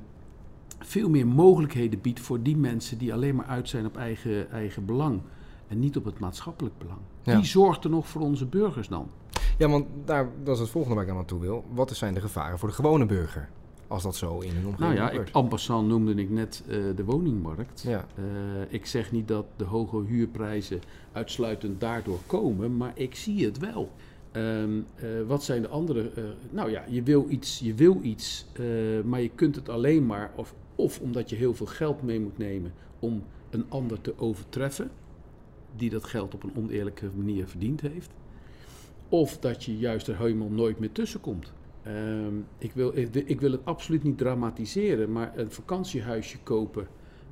veel 0.79 1.09
meer 1.09 1.27
mogelijkheden 1.27 2.01
biedt 2.01 2.19
voor 2.19 2.41
die 2.41 2.57
mensen 2.57 2.97
die 2.97 3.13
alleen 3.13 3.35
maar 3.35 3.45
uit 3.45 3.69
zijn 3.69 3.85
op 3.85 3.97
eigen, 3.97 4.51
eigen 4.51 4.85
belang 4.85 5.21
en 5.67 5.79
niet 5.79 5.97
op 5.97 6.05
het 6.05 6.19
maatschappelijk 6.19 6.77
belang. 6.77 6.99
Wie 7.23 7.45
zorgt 7.45 7.83
er 7.83 7.89
nog 7.89 8.07
voor 8.07 8.21
onze 8.21 8.45
burgers 8.45 8.87
dan? 8.87 9.09
Ja, 9.57 9.69
want 9.69 9.85
daar, 10.05 10.29
dat 10.43 10.55
is 10.55 10.61
het 10.61 10.69
volgende 10.69 10.95
waar 10.95 11.03
ik 11.03 11.09
aan 11.09 11.15
naartoe 11.15 11.39
wil. 11.39 11.63
Wat 11.73 11.91
zijn 11.91 12.13
de 12.13 12.21
gevaren 12.21 12.59
voor 12.59 12.69
de 12.69 12.75
gewone 12.75 13.05
burger? 13.05 13.49
Als 13.87 14.03
dat 14.03 14.15
zo 14.15 14.39
in 14.39 14.49
hun 14.49 14.65
omgeving 14.65 14.79
Nou 14.79 14.93
ja, 14.93 15.09
ik, 15.09 15.29
en 15.29 15.47
passant 15.47 15.87
noemde 15.87 16.13
ik 16.13 16.29
net 16.29 16.63
uh, 16.67 16.95
de 16.95 17.03
woningmarkt. 17.03 17.81
Ja. 17.81 18.05
Uh, 18.19 18.25
ik 18.69 18.85
zeg 18.85 19.11
niet 19.11 19.27
dat 19.27 19.45
de 19.55 19.63
hoge 19.63 20.03
huurprijzen 20.05 20.81
uitsluitend 21.11 21.79
daardoor 21.79 22.19
komen, 22.25 22.77
maar 22.77 22.91
ik 22.95 23.15
zie 23.15 23.45
het 23.45 23.57
wel. 23.57 23.91
Um, 24.31 24.85
uh, 24.95 25.21
wat 25.27 25.43
zijn 25.43 25.61
de 25.61 25.67
andere? 25.67 26.11
nou 26.49 26.71
ja, 26.71 26.83
je 26.87 27.03
wil 27.03 27.25
iets, 27.29 27.59
je 27.59 27.73
wil 27.73 27.99
iets 28.01 28.45
maar 29.03 29.21
je 29.21 29.29
kunt 29.35 29.55
het 29.55 29.69
alleen 29.69 30.05
maar, 30.05 30.31
of, 30.35 30.53
of 30.75 30.99
omdat 30.99 31.29
je 31.29 31.35
heel 31.35 31.53
veel 31.53 31.65
geld 31.65 32.01
mee 32.01 32.19
moet 32.19 32.37
nemen 32.37 32.73
om 32.99 33.23
een 33.49 33.65
ander 33.69 34.01
te 34.01 34.13
overtreffen 34.17 34.91
die 35.75 35.89
dat 35.89 36.03
geld 36.03 36.33
op 36.33 36.43
een 36.43 36.55
oneerlijke 36.55 37.09
manier 37.15 37.47
verdiend 37.47 37.81
heeft. 37.81 38.11
Of 39.09 39.37
dat 39.37 39.63
je 39.63 39.77
juist 39.77 40.07
er 40.07 40.17
helemaal 40.17 40.49
nooit 40.49 40.79
meer 40.79 40.91
tussenkomt. 40.91 41.53
Um, 41.87 42.45
ik, 42.57 42.71
wil, 42.71 42.97
ik, 43.13 43.41
wil 43.41 43.51
het 43.51 43.65
absoluut 43.65 44.03
niet 44.03 44.17
dramatiseren, 44.17 45.11
maar 45.11 45.37
een 45.37 45.51
vakantiehuisje 45.51 46.37
kopen 46.43 46.87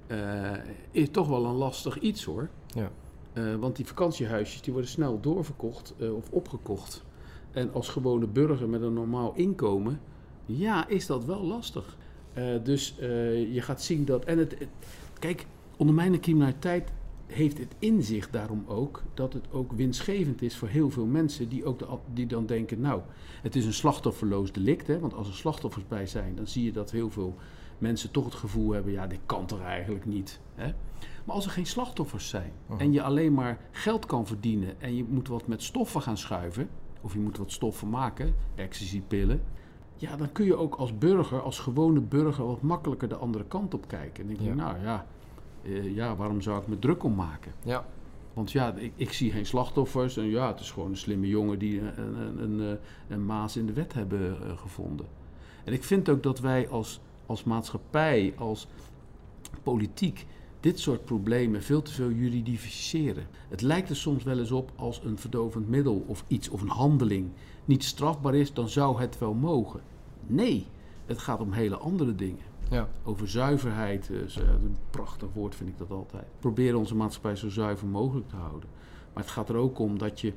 uh, 0.08 0.52
is 0.92 1.10
toch 1.12 1.28
wel 1.28 1.46
een 1.46 1.56
lastig 1.56 2.00
iets 2.00 2.24
hoor. 2.24 2.50
Ja. 2.68 2.92
Uh, 3.34 3.56
want 3.56 3.76
die 3.76 3.88
vakantiehuisjes 3.88 4.62
die 4.62 4.74
worden 4.74 4.92
snel 4.92 5.20
doorverkocht 5.20 5.94
uh, 5.98 6.16
of 6.16 6.30
opgekocht. 6.30 7.04
En 7.52 7.74
als 7.74 7.90
gewone 7.90 8.28
burger 8.28 8.70
met 8.70 8.82
een 8.82 8.94
normaal 8.94 9.34
inkomen, 9.36 10.00
ja, 10.46 10.88
is 10.88 11.06
dat 11.06 11.26
wel 11.26 11.44
lastig. 11.44 11.98
dus 12.64 12.96
je 13.52 13.62
gaat 13.62 13.82
zien 13.82 14.06
dat. 14.06 14.26
En 14.26 14.38
het, 14.38 14.60
het 14.60 14.70
kijk, 15.20 15.46
ondermijnende 15.78 16.22
criminaliteit 16.22 16.92
heeft 17.32 17.58
het 17.58 17.76
inzicht 17.80 18.34
daarom 18.34 18.64
ook 18.68 19.04
dat 19.14 19.34
het 19.34 19.46
ook 19.52 19.72
winstgevend 19.72 20.42
is 20.42 20.58
voor 20.58 20.68
heel 20.68 20.90
veel 20.90 21.06
mensen 21.06 21.50
die, 21.50 21.66
ook 21.66 21.80
de, 21.80 21.88
die 22.14 22.26
dan 22.26 22.46
denken, 22.46 22.80
nou, 22.82 23.02
het 23.42 23.56
is 23.56 23.66
een 23.66 23.74
slachtofferloos 23.74 24.52
delict. 24.52 24.88
Hè, 24.88 25.00
want 25.00 25.14
als 25.14 25.28
er 25.28 25.34
slachtoffers 25.34 25.88
bij 25.88 26.08
zijn, 26.08 26.36
dan 26.36 26.48
zie 26.48 26.64
je 26.64 26.72
dat 26.72 26.92
heel 26.92 27.10
veel 27.10 27.36
mensen 27.78 28.12
toch 28.12 28.26
het 28.26 28.34
gevoel 28.34 28.72
hebben, 28.72 28.92
ja, 28.92 29.08
dit 29.08 29.20
kan 29.26 29.46
toch 29.46 29.62
eigenlijk 29.62 30.06
niet. 30.06 30.40
Hè? 30.56 30.74
Maar 31.26 31.36
als 31.36 31.46
er 31.46 31.52
geen 31.52 31.66
slachtoffers 31.66 32.30
zijn 32.30 32.52
en 32.78 32.92
je 32.92 33.02
alleen 33.04 33.34
maar 33.34 33.60
geld 33.72 34.06
kan 34.06 34.28
verdienen 34.28 34.82
en 34.82 34.96
je 34.96 35.04
moet 35.04 35.28
wat 35.28 35.48
met 35.48 35.64
stoffen 35.64 36.02
gaan 36.02 36.18
schuiven, 36.18 36.70
of 37.02 37.14
je 37.14 37.20
moet 37.20 37.38
wat 37.38 37.52
stoffen 37.52 37.90
maken, 37.90 38.36
ecstasy-pillen, 38.56 39.42
ja, 39.96 40.16
dan 40.16 40.32
kun 40.32 40.46
je 40.46 40.56
ook 40.56 40.76
als 40.76 40.98
burger, 40.98 41.42
als 41.42 41.60
gewone 41.60 42.00
burger, 42.02 42.46
wat 42.46 42.62
makkelijker 42.62 43.10
de 43.10 43.16
andere 43.16 43.46
kant 43.46 43.74
op 43.74 43.88
kijken. 43.88 44.22
En 44.24 44.28
denk 44.28 44.40
je, 44.40 44.46
Ja. 44.46 44.54
nou 44.56 44.82
ja, 44.82 45.06
eh, 45.63 45.96
ja, 45.96 46.15
waarom 46.15 46.41
zou 46.41 46.62
ik 46.62 46.68
me 46.68 46.80
druk 46.80 47.03
om 47.03 47.15
maken? 47.15 47.51
Ja. 47.63 47.86
Want 48.34 48.51
ja, 48.51 48.74
ik, 48.74 48.94
ik 48.96 49.13
zie 49.13 49.32
geen 49.32 49.46
slachtoffers. 49.46 50.18
En 50.18 50.25
ja, 50.25 50.48
het 50.48 50.60
is 50.60 50.72
gewoon 50.72 50.89
een 50.89 50.98
slimme 50.98 51.27
jongen 51.27 51.60
die 51.60 51.80
een, 51.80 52.01
een, 52.01 52.41
een, 52.41 52.60
een, 52.60 52.80
een 53.08 53.25
maas 53.25 53.58
in 53.58 53.65
de 53.65 53.74
wet 53.74 53.94
hebben 53.94 54.38
eh, 54.44 54.58
gevonden. 54.58 55.06
En 55.63 55.74
ik 55.74 55.84
vind 55.84 56.10
ook 56.10 56.24
dat 56.24 56.39
wij 56.39 56.70
als, 56.70 57.01
als 57.25 57.44
maatschappij, 57.44 58.34
als 58.38 58.68
politiek, 59.63 60.25
dit 60.60 60.80
soort 60.80 61.06
problemen 61.06 61.63
veel 61.63 61.82
te 61.82 61.91
veel 61.91 62.12
juridificeren. 62.12 63.27
Het 63.50 63.62
lijkt 63.62 63.89
er 63.89 63.96
soms 63.96 64.24
wel 64.24 64.39
eens 64.39 64.51
op 64.51 64.72
als 64.75 65.01
een 65.03 65.18
verdovend 65.18 65.70
middel 65.70 66.03
of 66.08 66.24
iets 66.27 66.50
of 66.50 66.62
een 66.62 66.70
handeling 66.70 67.30
niet 67.65 67.84
strafbaar 67.84 68.36
is, 68.36 68.53
dan 68.53 68.70
zou 68.70 69.00
het 69.00 69.18
wel 69.18 69.34
mogen. 69.34 69.82
Nee, 70.27 70.65
het 71.06 71.18
gaat 71.18 71.39
om 71.39 71.51
hele 71.51 71.77
andere 71.77 72.15
dingen 72.15 72.50
Ja. 72.72 72.88
over 73.04 73.28
zuiverheid. 73.30 74.10
eh, 74.10 74.18
is, 74.18 74.36
een 74.36 74.78
prachtig 74.90 75.28
woord 75.34 75.56
vind 75.56 75.70
ik 75.70 75.78
dat 75.78 75.92
altijd. 75.92 76.25
Proberen 76.40 76.78
onze 76.80 76.96
maatschappij 76.96 77.36
zo 77.36 77.50
zuiver 77.50 77.88
mogelijk 77.88 78.30
te 78.30 78.36
houden. 78.36 78.70
Maar 79.13 79.24
het 79.24 79.32
gaat 79.32 79.50
er 79.50 79.56
ook 79.56 79.80
om 79.80 79.98
dat 79.98 80.22
je, 80.22 80.34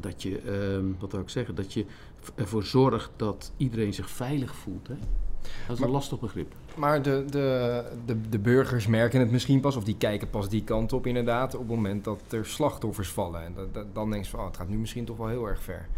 dat 0.00 0.22
je 0.22 0.38
ehm, 0.38 0.84
wat 0.98 1.12
wil 1.12 1.20
ik 1.20 1.28
zeggen, 1.28 1.54
dat 1.54 1.72
je 1.72 1.86
ervoor 2.34 2.64
zorgt 2.64 3.10
dat 3.16 3.52
iedereen 3.56 3.94
zich 3.94 4.10
veilig 4.10 4.54
voelt. 4.54 4.88
Hè? 4.88 4.94
Dat 4.94 5.74
is 5.74 5.78
Maar- 5.78 5.88
een 5.88 5.94
lastig 5.94 6.20
begrip. 6.20 6.52
Maar 6.76 7.02
de, 7.02 7.24
de, 7.30 7.84
de, 8.04 8.20
de 8.28 8.38
burgers 8.38 8.86
merken 8.86 9.20
het 9.20 9.30
misschien 9.30 9.60
pas, 9.60 9.76
of 9.76 9.84
die 9.84 9.96
kijken 9.96 10.30
pas 10.30 10.48
die 10.48 10.64
kant 10.64 10.92
op 10.92 11.06
inderdaad, 11.06 11.54
op 11.54 11.60
het 11.60 11.68
moment 11.68 12.04
dat 12.04 12.20
er 12.30 12.46
slachtoffers 12.46 13.08
vallen. 13.10 13.44
En 13.44 13.54
dat, 13.54 13.74
dat- 13.74 13.94
dan 13.94 14.10
denk 14.10 14.24
je 14.24 14.30
van, 14.30 14.40
oh, 14.40 14.46
het 14.46 14.56
gaat 14.56 14.68
nu 14.68 14.78
misschien 14.78 15.04
toch 15.04 15.16
wel 15.16 15.28
heel 15.28 15.46
erg 15.48 15.62
ver. 15.62 15.88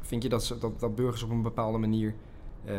Vind 0.00 0.22
je 0.22 0.28
dat, 0.28 0.44
ze, 0.44 0.58
dat, 0.58 0.80
dat 0.80 0.94
burgers 0.94 1.22
op 1.22 1.30
een 1.30 1.42
bepaalde 1.42 1.78
manier 1.78 2.14
eh, 2.64 2.74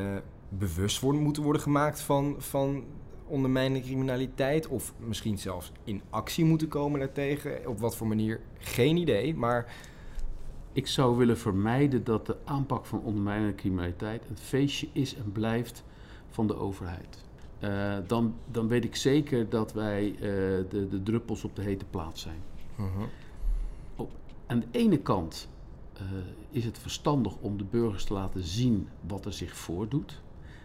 bewust 0.58 1.00
worden, 1.00 1.22
moeten 1.22 1.44
worden 1.44 1.62
gemaakt 1.62 2.02
van, 2.02 2.36
van 2.38 2.84
ondermijnende 3.28 3.86
criminaliteit? 3.86 4.68
Of 4.68 4.94
misschien 5.00 5.38
zelfs 5.38 5.72
in 5.84 6.02
actie 6.10 6.46
moeten 6.46 6.68
komen 6.68 7.00
daartegen? 7.00 7.68
Op 7.68 7.80
wat 7.80 7.96
voor 7.96 8.08
manier? 8.08 8.42
Geen 8.58 8.98
idee, 8.98 9.36
maar 9.36 9.76
Ik 10.76 10.88
zou 10.88 11.18
willen 11.18 11.38
vermijden 11.38 12.04
dat 12.04 12.26
de 12.26 12.38
aanpak 12.44 12.86
van 12.86 13.02
ondermijnende 13.02 13.56
criminaliteit 13.56 14.24
een 14.30 14.38
feestje 14.38 14.88
is 14.92 15.16
en 15.16 15.32
blijft 15.32 15.84
van 16.30 16.48
de 16.48 16.56
overheid. 16.56 17.18
Eh, 17.60 17.98
dan, 18.08 18.36
dan 18.52 18.68
weet 18.68 18.84
ik 18.84 18.96
zeker 18.96 19.50
dat 19.50 19.74
wij 19.74 20.12
eh, 20.16 20.20
de, 20.70 20.88
de 20.90 21.04
druppels 21.04 21.44
op 21.44 21.56
de 21.56 21.62
hete 21.62 21.86
plaat 21.86 22.20
zijn. 22.20 22.42
Aan 24.46 24.60
de 24.60 24.68
ene 24.72 24.98
kant 24.98 25.50
eh, 25.94 26.02
is 26.50 26.66
het 26.66 26.78
verstandig 26.78 27.36
om 27.38 27.58
de 27.58 27.64
burgers 27.64 28.04
te 28.04 28.14
laten 28.14 28.44
zien 28.44 28.88
wat 29.08 29.26
er 29.26 29.34
zich 29.34 29.56
voordoet. 29.56 30.22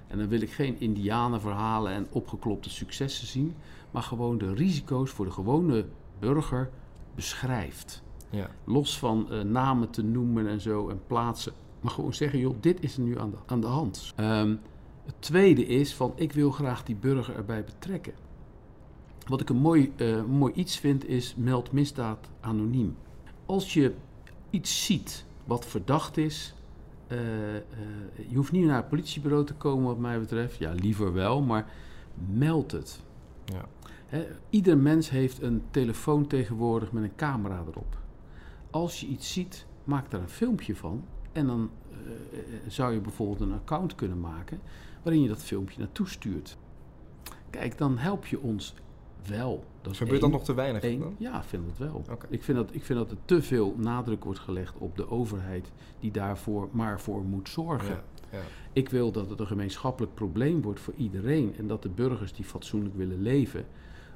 En 0.08 0.18
dan 0.18 0.28
wil 0.28 0.40
ik 0.40 0.50
geen 0.50 0.80
indianenverhalen 0.80 1.92
en 1.92 2.06
opgeklopte 2.10 2.70
successen 2.70 3.26
zien, 3.26 3.54
maar 3.90 4.02
gewoon 4.02 4.38
de 4.38 4.54
risico's 4.54 5.10
voor 5.10 5.24
de 5.24 5.30
gewone 5.30 5.84
burger 6.18 6.70
beschrijft. 7.14 8.02
ja. 8.30 8.50
Los 8.64 8.98
van 8.98 9.30
eh, 9.30 9.40
namen 9.40 9.90
te 9.90 10.02
noemen 10.02 10.48
en 10.48 10.60
zo 10.60 10.88
en 10.88 11.00
plaatsen. 11.06 11.52
Maar 11.80 11.92
gewoon 11.92 12.14
zeggen, 12.14 12.38
joh, 12.38 12.56
dit 12.60 12.82
is 12.82 12.96
er 12.96 13.02
nu 13.02 13.18
aan 13.18 13.30
de, 13.30 13.36
aan 13.46 13.60
de 13.60 13.66
hand. 13.66 14.12
Ehm, 14.16 14.56
het 15.04 15.14
tweede 15.18 15.66
is 15.66 15.94
van, 15.94 16.12
ik 16.14 16.32
wil 16.32 16.50
graag 16.50 16.84
die 16.84 16.96
burger 16.96 17.36
erbij 17.36 17.64
betrekken. 17.64 18.12
Wat 19.26 19.40
ik 19.40 19.48
een 19.48 19.56
mooi, 19.56 19.92
eh, 19.96 20.24
mooi 20.24 20.52
iets 20.52 20.78
vind, 20.78 21.08
is 21.08 21.34
meld 21.36 21.72
misdaad 21.72 22.28
anoniem. 22.40 22.96
Als 23.46 23.74
je 23.74 23.94
iets 24.50 24.84
ziet 24.84 25.24
wat 25.44 25.66
verdacht 25.66 26.16
is, 26.16 26.54
eh, 27.08 27.56
eh, 27.56 27.62
je 28.28 28.36
hoeft 28.36 28.52
niet 28.52 28.64
naar 28.64 28.76
het 28.76 28.88
politiebureau 28.88 29.44
te 29.44 29.54
komen 29.54 29.86
wat 29.86 29.98
mij 29.98 30.20
betreft. 30.20 30.58
Ja, 30.58 30.72
liever 30.72 31.12
wel, 31.12 31.42
maar 31.42 31.66
meld 32.28 32.72
het. 32.72 33.02
Ja. 33.44 33.64
Ieder 34.50 34.78
mens 34.78 35.10
heeft 35.10 35.42
een 35.42 35.62
telefoon 35.70 36.26
tegenwoordig 36.26 36.92
met 36.92 37.02
een 37.02 37.14
camera 37.16 37.64
erop. 37.66 37.98
Als 38.70 39.00
je 39.00 39.06
iets 39.06 39.32
ziet, 39.32 39.66
maak 39.84 40.10
daar 40.10 40.20
een 40.20 40.28
filmpje 40.28 40.76
van. 40.76 41.04
En 41.32 41.46
dan 41.46 41.70
eh, 41.92 42.38
zou 42.66 42.92
je 42.92 43.00
bijvoorbeeld 43.00 43.40
een 43.40 43.52
account 43.52 43.94
kunnen 43.94 44.20
maken 44.20 44.60
waarin 45.02 45.22
je 45.22 45.28
dat 45.28 45.42
filmpje 45.42 45.78
naartoe 45.78 46.08
stuurt. 46.08 46.56
Kijk, 47.50 47.78
dan 47.78 47.98
help 47.98 48.26
je 48.26 48.40
ons 48.40 48.74
wel. 49.26 49.64
Dat 49.88 49.96
Gebeurt 49.96 50.22
één. 50.22 50.30
dat 50.30 50.38
nog 50.38 50.44
te 50.48 50.54
weinig? 50.54 50.82
Dan? 50.82 51.14
ja, 51.18 51.38
ik 51.38 51.44
vind 51.48 51.62
het 51.66 51.78
wel. 51.78 52.02
Ik, 52.28 52.42
vind 52.42 52.58
dat, 52.58 52.68
ik 52.74 52.84
vind 52.84 52.98
dat 52.98 53.10
er 53.10 53.16
te 53.24 53.42
veel 53.42 53.74
nadruk 53.76 54.24
wordt 54.24 54.38
gelegd 54.40 54.74
op 54.78 54.96
de 54.96 55.10
overheid 55.10 55.72
die 56.00 56.10
daarvoor 56.10 56.68
maar 56.70 57.00
voor 57.00 57.22
moet 57.24 57.48
zorgen. 57.48 57.88
Ja, 57.88 58.02
ja. 58.38 58.42
Ik 58.72 58.88
wil 58.88 59.12
dat 59.12 59.30
het 59.30 59.40
een 59.40 59.46
gemeenschappelijk 59.46 60.14
probleem 60.14 60.62
wordt 60.62 60.80
voor 60.80 60.94
iedereen. 60.96 61.54
En 61.58 61.66
dat 61.66 61.82
de 61.82 61.88
burgers 61.88 62.32
die 62.32 62.44
fatsoenlijk 62.44 62.94
willen 62.96 63.22
leven 63.22 63.64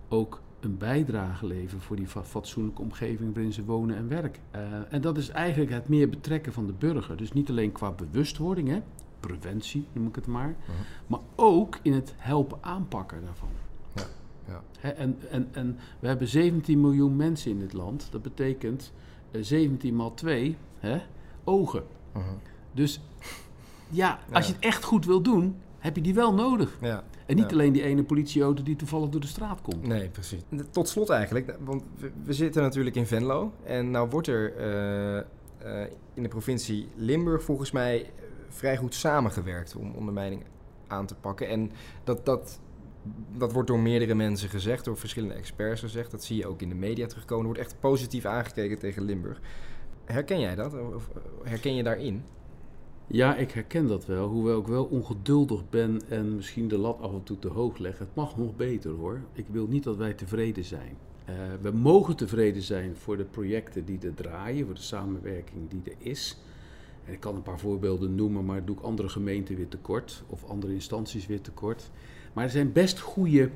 ook 0.08 0.40
een 0.60 0.76
bijdrage 0.78 1.46
leveren 1.46 1.80
voor 1.82 1.96
die 1.96 2.06
fa- 2.06 2.24
fatsoenlijke 2.24 2.82
omgeving 2.82 3.34
waarin 3.34 3.52
ze 3.52 3.64
wonen 3.64 3.96
en 3.96 4.08
werken. 4.08 4.42
Eh, 4.50 4.62
en 4.90 5.00
dat 5.00 5.16
is 5.18 5.28
eigenlijk 5.28 5.70
het 5.70 5.88
meer 5.88 6.08
betrekken 6.08 6.52
van 6.52 6.66
de 6.66 6.72
burger. 6.72 7.16
Dus 7.16 7.32
niet 7.32 7.50
alleen 7.50 7.72
qua 7.72 7.90
bewustwording, 7.90 8.68
hè, 8.68 8.80
preventie 9.20 9.86
noem 9.92 10.06
ik 10.06 10.14
het 10.14 10.26
maar, 10.26 10.56
maar 11.06 11.20
ook 11.36 11.78
in 11.82 11.92
het 11.92 12.14
helpen 12.16 12.58
aanpakken 12.60 13.24
daarvan. 13.24 13.48
Ja, 14.46 14.62
en, 14.94 15.18
en, 15.30 15.48
en 15.52 15.78
we 16.00 16.06
hebben 16.06 16.28
17 16.28 16.80
miljoen 16.80 17.16
mensen 17.16 17.50
in 17.50 17.58
dit 17.58 17.72
land. 17.72 18.08
Dat 18.10 18.22
betekent 18.22 18.92
eh, 19.30 19.42
17 19.42 19.96
maal 19.96 20.14
2 20.14 20.56
hè, 20.78 20.98
ogen. 21.44 21.82
Mhm. 22.12 22.24
Dus 22.72 23.00
ja, 23.88 24.18
als 24.32 24.46
Ja. 24.46 24.52
je 24.52 24.56
het 24.58 24.64
echt 24.64 24.84
goed 24.84 25.04
wil 25.06 25.20
doen, 25.22 25.56
heb 25.78 25.96
je 25.96 26.02
die 26.02 26.14
wel 26.14 26.34
nodig. 26.34 26.76
ja. 26.80 27.04
En 27.26 27.36
niet 27.38 27.50
Ja. 27.50 27.52
alleen 27.56 27.72
die 27.72 27.82
ene 27.82 28.02
politieauto 28.04 28.62
die 28.62 28.76
toevallig 28.76 29.08
door 29.08 29.20
de 29.20 29.26
straat 29.26 29.60
komt. 29.62 29.86
Nee, 29.86 30.08
precies. 30.08 30.40
Tot 30.70 30.88
slot 30.88 31.08
eigenlijk, 31.10 31.56
want 31.64 31.82
we, 31.98 32.10
we 32.24 32.32
zitten 32.32 32.62
natuurlijk 32.62 32.96
in 32.96 33.06
Venlo. 33.06 33.52
En 33.64 33.90
nou 33.90 34.08
wordt 34.10 34.26
er 34.28 34.56
eh, 34.56 35.18
eh, 35.18 35.90
in 36.14 36.22
de 36.22 36.28
provincie 36.28 36.88
Limburg 36.96 37.42
volgens 37.42 37.70
mij 37.70 38.10
vrij 38.48 38.76
goed 38.76 38.94
samengewerkt 38.94 39.76
om 39.76 39.92
ondermijning 39.94 40.42
aan 40.86 41.06
te 41.06 41.14
pakken. 41.14 41.48
En 41.48 41.70
dat, 42.04 42.24
dat, 42.26 42.60
dat 43.36 43.52
wordt 43.52 43.68
door 43.68 43.78
meerdere 43.78 44.14
mensen 44.14 44.48
gezegd, 44.48 44.84
door 44.84 44.96
verschillende 44.96 45.34
experts 45.34 45.80
gezegd. 45.80 46.10
Dat 46.10 46.24
zie 46.24 46.36
je 46.36 46.46
ook 46.46 46.62
in 46.62 46.68
de 46.68 46.74
media 46.74 47.06
terugkomen. 47.06 47.44
Er 47.44 47.52
wordt 47.52 47.70
echt 47.70 47.80
positief 47.80 48.24
aangekeken 48.24 48.78
tegen 48.78 49.02
Limburg. 49.02 49.40
Herken 50.04 50.40
jij 50.40 50.54
dat? 50.54 50.74
Of 50.94 51.08
herken 51.42 51.74
je 51.74 51.82
daarin? 51.82 52.22
Ja, 53.06 53.36
ik 53.36 53.50
herken 53.50 53.86
dat 53.86 54.06
wel. 54.06 54.28
Hoewel 54.28 54.60
ik 54.60 54.66
wel 54.66 54.84
ongeduldig 54.84 55.68
ben 55.70 56.00
en 56.08 56.34
misschien 56.34 56.68
de 56.68 56.78
lat 56.78 57.00
af 57.00 57.12
en 57.12 57.22
toe 57.22 57.38
te 57.38 57.48
hoog 57.48 57.78
leg. 57.78 57.98
Het 57.98 58.14
mag 58.14 58.36
nog 58.36 58.56
beter 58.56 58.90
hoor. 58.90 59.20
Ik 59.32 59.46
wil 59.50 59.66
niet 59.66 59.82
dat 59.82 59.96
wij 59.96 60.14
tevreden 60.14 60.64
zijn. 60.64 60.96
Eh, 61.24 61.34
we 61.60 61.70
mogen 61.70 62.16
tevreden 62.16 62.62
zijn 62.62 62.96
voor 62.96 63.16
de 63.16 63.24
projecten 63.24 63.84
die 63.84 63.98
er 64.00 64.14
draaien, 64.14 64.66
voor 64.66 64.74
de 64.74 64.80
samenwerking 64.80 65.70
die 65.70 65.82
er 65.84 66.06
is. 66.06 66.38
En 67.04 67.12
ik 67.12 67.20
kan 67.20 67.34
een 67.34 67.42
paar 67.42 67.58
voorbeelden 67.58 68.14
noemen, 68.14 68.44
maar 68.44 68.64
doe 68.64 68.76
ik 68.76 68.82
andere 68.82 69.08
gemeenten 69.08 69.56
weer 69.56 69.68
tekort 69.68 70.22
of 70.26 70.44
andere 70.44 70.72
instanties 70.72 71.26
weer 71.26 71.40
tekort. 71.40 71.90
Maar 72.32 72.44
er 72.44 72.50
zijn 72.50 72.72
best 72.72 73.00
goede, 73.00 73.50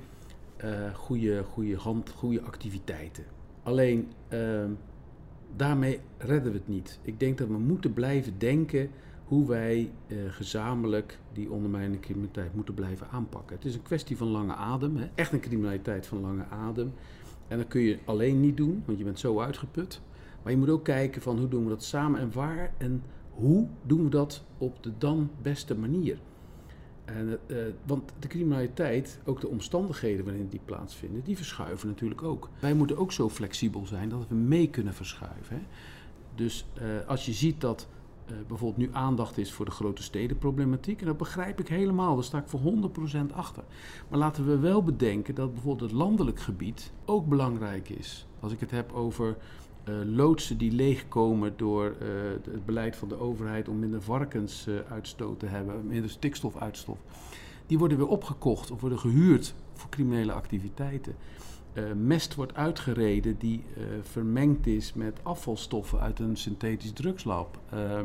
eh, 0.57 0.95
goede, 0.95 1.43
goede, 1.43 1.77
hand, 1.77 2.11
goede 2.11 2.43
activiteiten. 2.43 3.25
Alleen 3.62 4.09
ehm, 4.29 4.71
daarmee 5.57 6.01
redden 6.19 6.53
we 6.53 6.59
het 6.59 6.69
niet. 6.69 6.99
Ik 7.03 7.21
denk 7.21 7.39
dat 7.39 7.49
we 7.49 7.59
moeten 7.59 7.93
blijven 7.93 8.39
denken 8.39 8.91
hoe 9.25 9.49
wij 9.49 9.91
eh, 10.07 10.17
gezamenlijk 10.29 11.19
die 11.33 11.51
ondermijnende 11.51 12.01
criminaliteit 12.01 12.55
moeten 12.55 12.75
blijven 12.75 13.09
aanpakken. 13.11 13.57
Het 13.57 13.65
is 13.65 13.75
een 13.75 13.83
kwestie 13.83 14.17
van 14.17 14.29
lange 14.29 14.55
adem, 14.55 14.97
hè? 14.97 15.07
echt 15.15 15.33
een 15.33 15.41
criminaliteit 15.41 16.07
van 16.07 16.21
lange 16.21 16.45
adem. 16.45 16.93
En 17.49 17.59
dat 17.59 17.69
kun 17.69 17.81
je 17.81 17.99
alleen 18.05 18.41
niet 18.41 18.57
doen, 18.57 18.83
want 18.87 18.99
je 18.99 19.05
bent 19.05 19.19
zo 19.19 19.41
uitgeput. 19.41 20.01
Maar 20.43 20.53
je 20.53 20.59
moet 20.59 20.69
ook 20.69 20.85
kijken 20.85 21.23
van 21.23 21.39
hoe 21.39 21.49
doen 21.49 21.62
we 21.62 21.69
dat 21.69 21.85
samen 21.85 22.21
en 22.21 22.33
waar 22.33 22.73
en 22.79 23.03
hoe 23.31 23.69
doen 23.83 24.05
we 24.05 24.11
dat 24.11 24.45
op 24.59 24.83
de 24.83 24.93
dan 24.99 25.31
beste 25.43 25.77
manier. 25.79 26.19
En, 27.07 27.38
eh, 27.47 27.57
want 27.87 28.12
de 28.19 28.29
criminaliteit, 28.29 29.19
ook 29.25 29.40
de 29.40 29.49
omstandigheden 29.49 30.25
waarin 30.25 30.49
die 30.49 30.61
plaatsvinden, 30.64 31.23
die 31.25 31.37
verschuiven 31.37 31.88
natuurlijk 31.88 32.23
ook. 32.23 32.49
Wij 32.61 32.75
moeten 32.75 32.97
ook 32.97 33.12
zo 33.12 33.29
flexibel 33.29 33.87
zijn 33.87 34.09
dat 34.09 34.29
we 34.29 34.35
mee 34.35 34.71
kunnen 34.71 34.95
verschuiven. 34.95 35.57
Hè? 35.57 35.62
Dus 36.35 36.66
eh, 36.75 36.87
als 37.07 37.27
je 37.27 37.33
ziet 37.33 37.61
dat 37.61 37.88
eh, 38.27 38.35
bijvoorbeeld 38.49 38.88
nu 38.88 38.95
aandacht 38.97 39.38
is 39.38 39.53
voor 39.53 39.64
de 39.64 39.71
grote 39.71 40.03
stedenproblematiek, 40.03 41.01
en 41.01 41.07
dat 41.07 41.16
begrijp 41.16 41.61
ik 41.61 41.69
helemaal, 41.69 42.14
daar 42.14 42.25
sta 42.25 42.38
ik 42.38 42.49
voor 42.49 42.61
100% 42.61 43.33
achter. 43.33 43.64
Maar 44.09 44.19
laten 44.19 44.47
we 44.47 44.59
wel 44.59 44.83
bedenken 44.83 45.35
dat 45.35 45.53
bijvoorbeeld 45.53 45.90
het 45.90 45.99
landelijk 45.99 46.40
gebied 46.40 46.92
ook 47.05 47.27
belangrijk 47.27 47.88
is. 47.88 48.27
Als 48.40 48.53
ik 48.53 48.61
het 48.61 48.71
heb 48.71 48.92
over 48.92 49.37
loodsen 50.05 50.59
die 50.59 50.72
leegkomen 50.72 51.53
door 51.57 51.85
eh, 52.01 52.09
het 52.51 52.64
beleid 52.64 52.96
van 52.96 53.09
de 53.09 53.20
overheid 53.20 53.68
om 53.68 53.79
minder 53.79 54.03
varkensuitstoot 54.03 55.38
te 55.38 55.46
hebben, 55.46 55.87
minder 55.87 56.11
stikstofuitstof. 56.11 56.99
die 57.66 57.79
worden 57.79 57.99
weer 57.99 58.09
opgekocht 58.09 58.70
of 58.70 58.81
worden 58.81 58.99
gehuurd 58.99 59.55
voor 59.72 59.90
criminele 59.90 60.33
activiteiten. 60.33 61.14
Mest 61.96 62.35
wordt 62.35 62.55
uitgereden 62.55 63.38
die 63.38 63.62
vermengd 64.03 64.66
is 64.66 64.92
met 64.92 65.20
afvalstoffen 65.22 66.01
uit 66.01 66.18
een 66.18 66.37
synthetisch 66.37 66.92
drugslab. 66.92 67.59
Uh, 67.75 68.01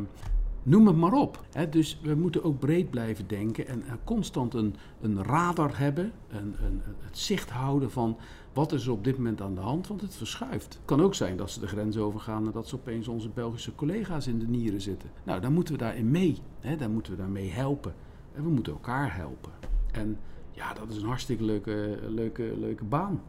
noem 0.64 0.88
het 0.88 0.96
maar 0.96 1.14
op. 1.14 1.46
Hè. 1.52 1.70
Dus 1.70 2.00
we 2.04 2.16
moeten 2.16 2.44
ook 2.44 2.60
breed 2.60 2.90
blijven 2.90 3.28
denken 3.28 3.68
en 3.68 3.84
constant 4.04 4.54
een, 4.54 4.76
een 5.02 5.24
radar 5.24 5.78
hebben, 5.78 6.12
een, 6.30 6.56
een, 6.66 6.82
het 7.00 7.18
zicht 7.18 7.50
houden 7.50 7.92
van 7.92 8.18
wat 8.54 8.72
is 8.72 8.86
er 8.86 8.92
op 8.92 9.04
dit 9.04 9.18
moment 9.18 9.42
aan 9.42 9.56
de 9.56 9.62
hand, 9.62 9.88
want 9.88 10.02
het 10.02 10.16
verschuift. 10.16 10.74
Het 10.74 10.86
kan 10.86 11.02
ook 11.02 11.16
zijn 11.16 11.38
dat 11.38 11.52
ze 11.52 11.60
de 11.60 11.68
grens 11.68 11.98
overgaan 11.98 12.46
en 12.46 12.52
dat 12.52 12.68
ze 12.68 12.76
opeens 12.76 13.08
onze 13.08 13.30
Belgische 13.30 13.76
collega's 13.76 14.28
in 14.28 14.40
de 14.40 14.48
nieren 14.48 14.82
zitten. 14.82 15.10
Nou, 15.24 15.42
dan 15.42 15.54
moeten 15.54 15.74
we 15.74 15.80
daarin 15.80 16.12
mee. 16.12 16.38
Hè. 16.60 16.76
Dan 16.76 16.92
moeten 16.92 17.12
we 17.12 17.18
daarmee 17.18 17.50
helpen. 17.50 17.94
En 18.36 18.44
we 18.44 18.50
moeten 18.50 18.74
elkaar 18.74 19.16
helpen. 19.16 19.52
En 19.92 20.18
ja, 20.52 20.74
dat 20.74 20.90
is 20.90 20.98
een 20.98 21.08
hartstikke 21.08 21.44
leuke, 21.44 22.00
leuke, 22.08 22.54
leuke 22.58 22.84
baan. 22.84 23.22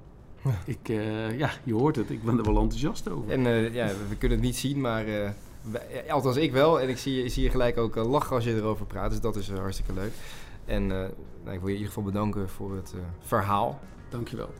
Ik, 0.64 0.88
uh, 0.88 1.38
ja, 1.38 1.50
je 1.64 1.74
hoort 1.74 1.96
het, 1.96 2.10
ik 2.10 2.22
ben 2.22 2.38
er 2.38 2.44
wel 2.44 2.60
enthousiast 2.60 3.08
over. 3.10 3.30
En 3.30 3.40
uh, 3.40 3.74
ja, 3.74 3.86
we 4.08 4.16
kunnen 4.16 4.38
het 4.38 4.46
niet 4.46 4.56
zien, 4.56 4.80
maar 4.80 5.08
uh, 5.08 5.30
althans 6.08 6.36
ik 6.36 6.52
wel. 6.52 6.80
En 6.80 6.88
ik 6.88 6.98
zie, 6.98 7.28
zie 7.28 7.42
je 7.42 7.50
gelijk 7.50 7.78
ook 7.78 7.94
lachen 7.94 8.34
als 8.34 8.44
je 8.44 8.54
erover 8.54 8.86
praat, 8.86 9.10
dus 9.10 9.20
dat 9.20 9.36
is 9.36 9.50
hartstikke 9.50 9.92
leuk. 9.92 10.12
En 10.64 10.86
nou, 10.86 11.10
ik 11.44 11.60
wil 11.60 11.66
je 11.66 11.66
in 11.66 11.70
ieder 11.70 11.86
geval 11.86 12.02
bedanken 12.02 12.48
voor 12.48 12.74
het 12.74 12.94
verhaal. 13.20 13.80
Dankjewel. 14.08 14.50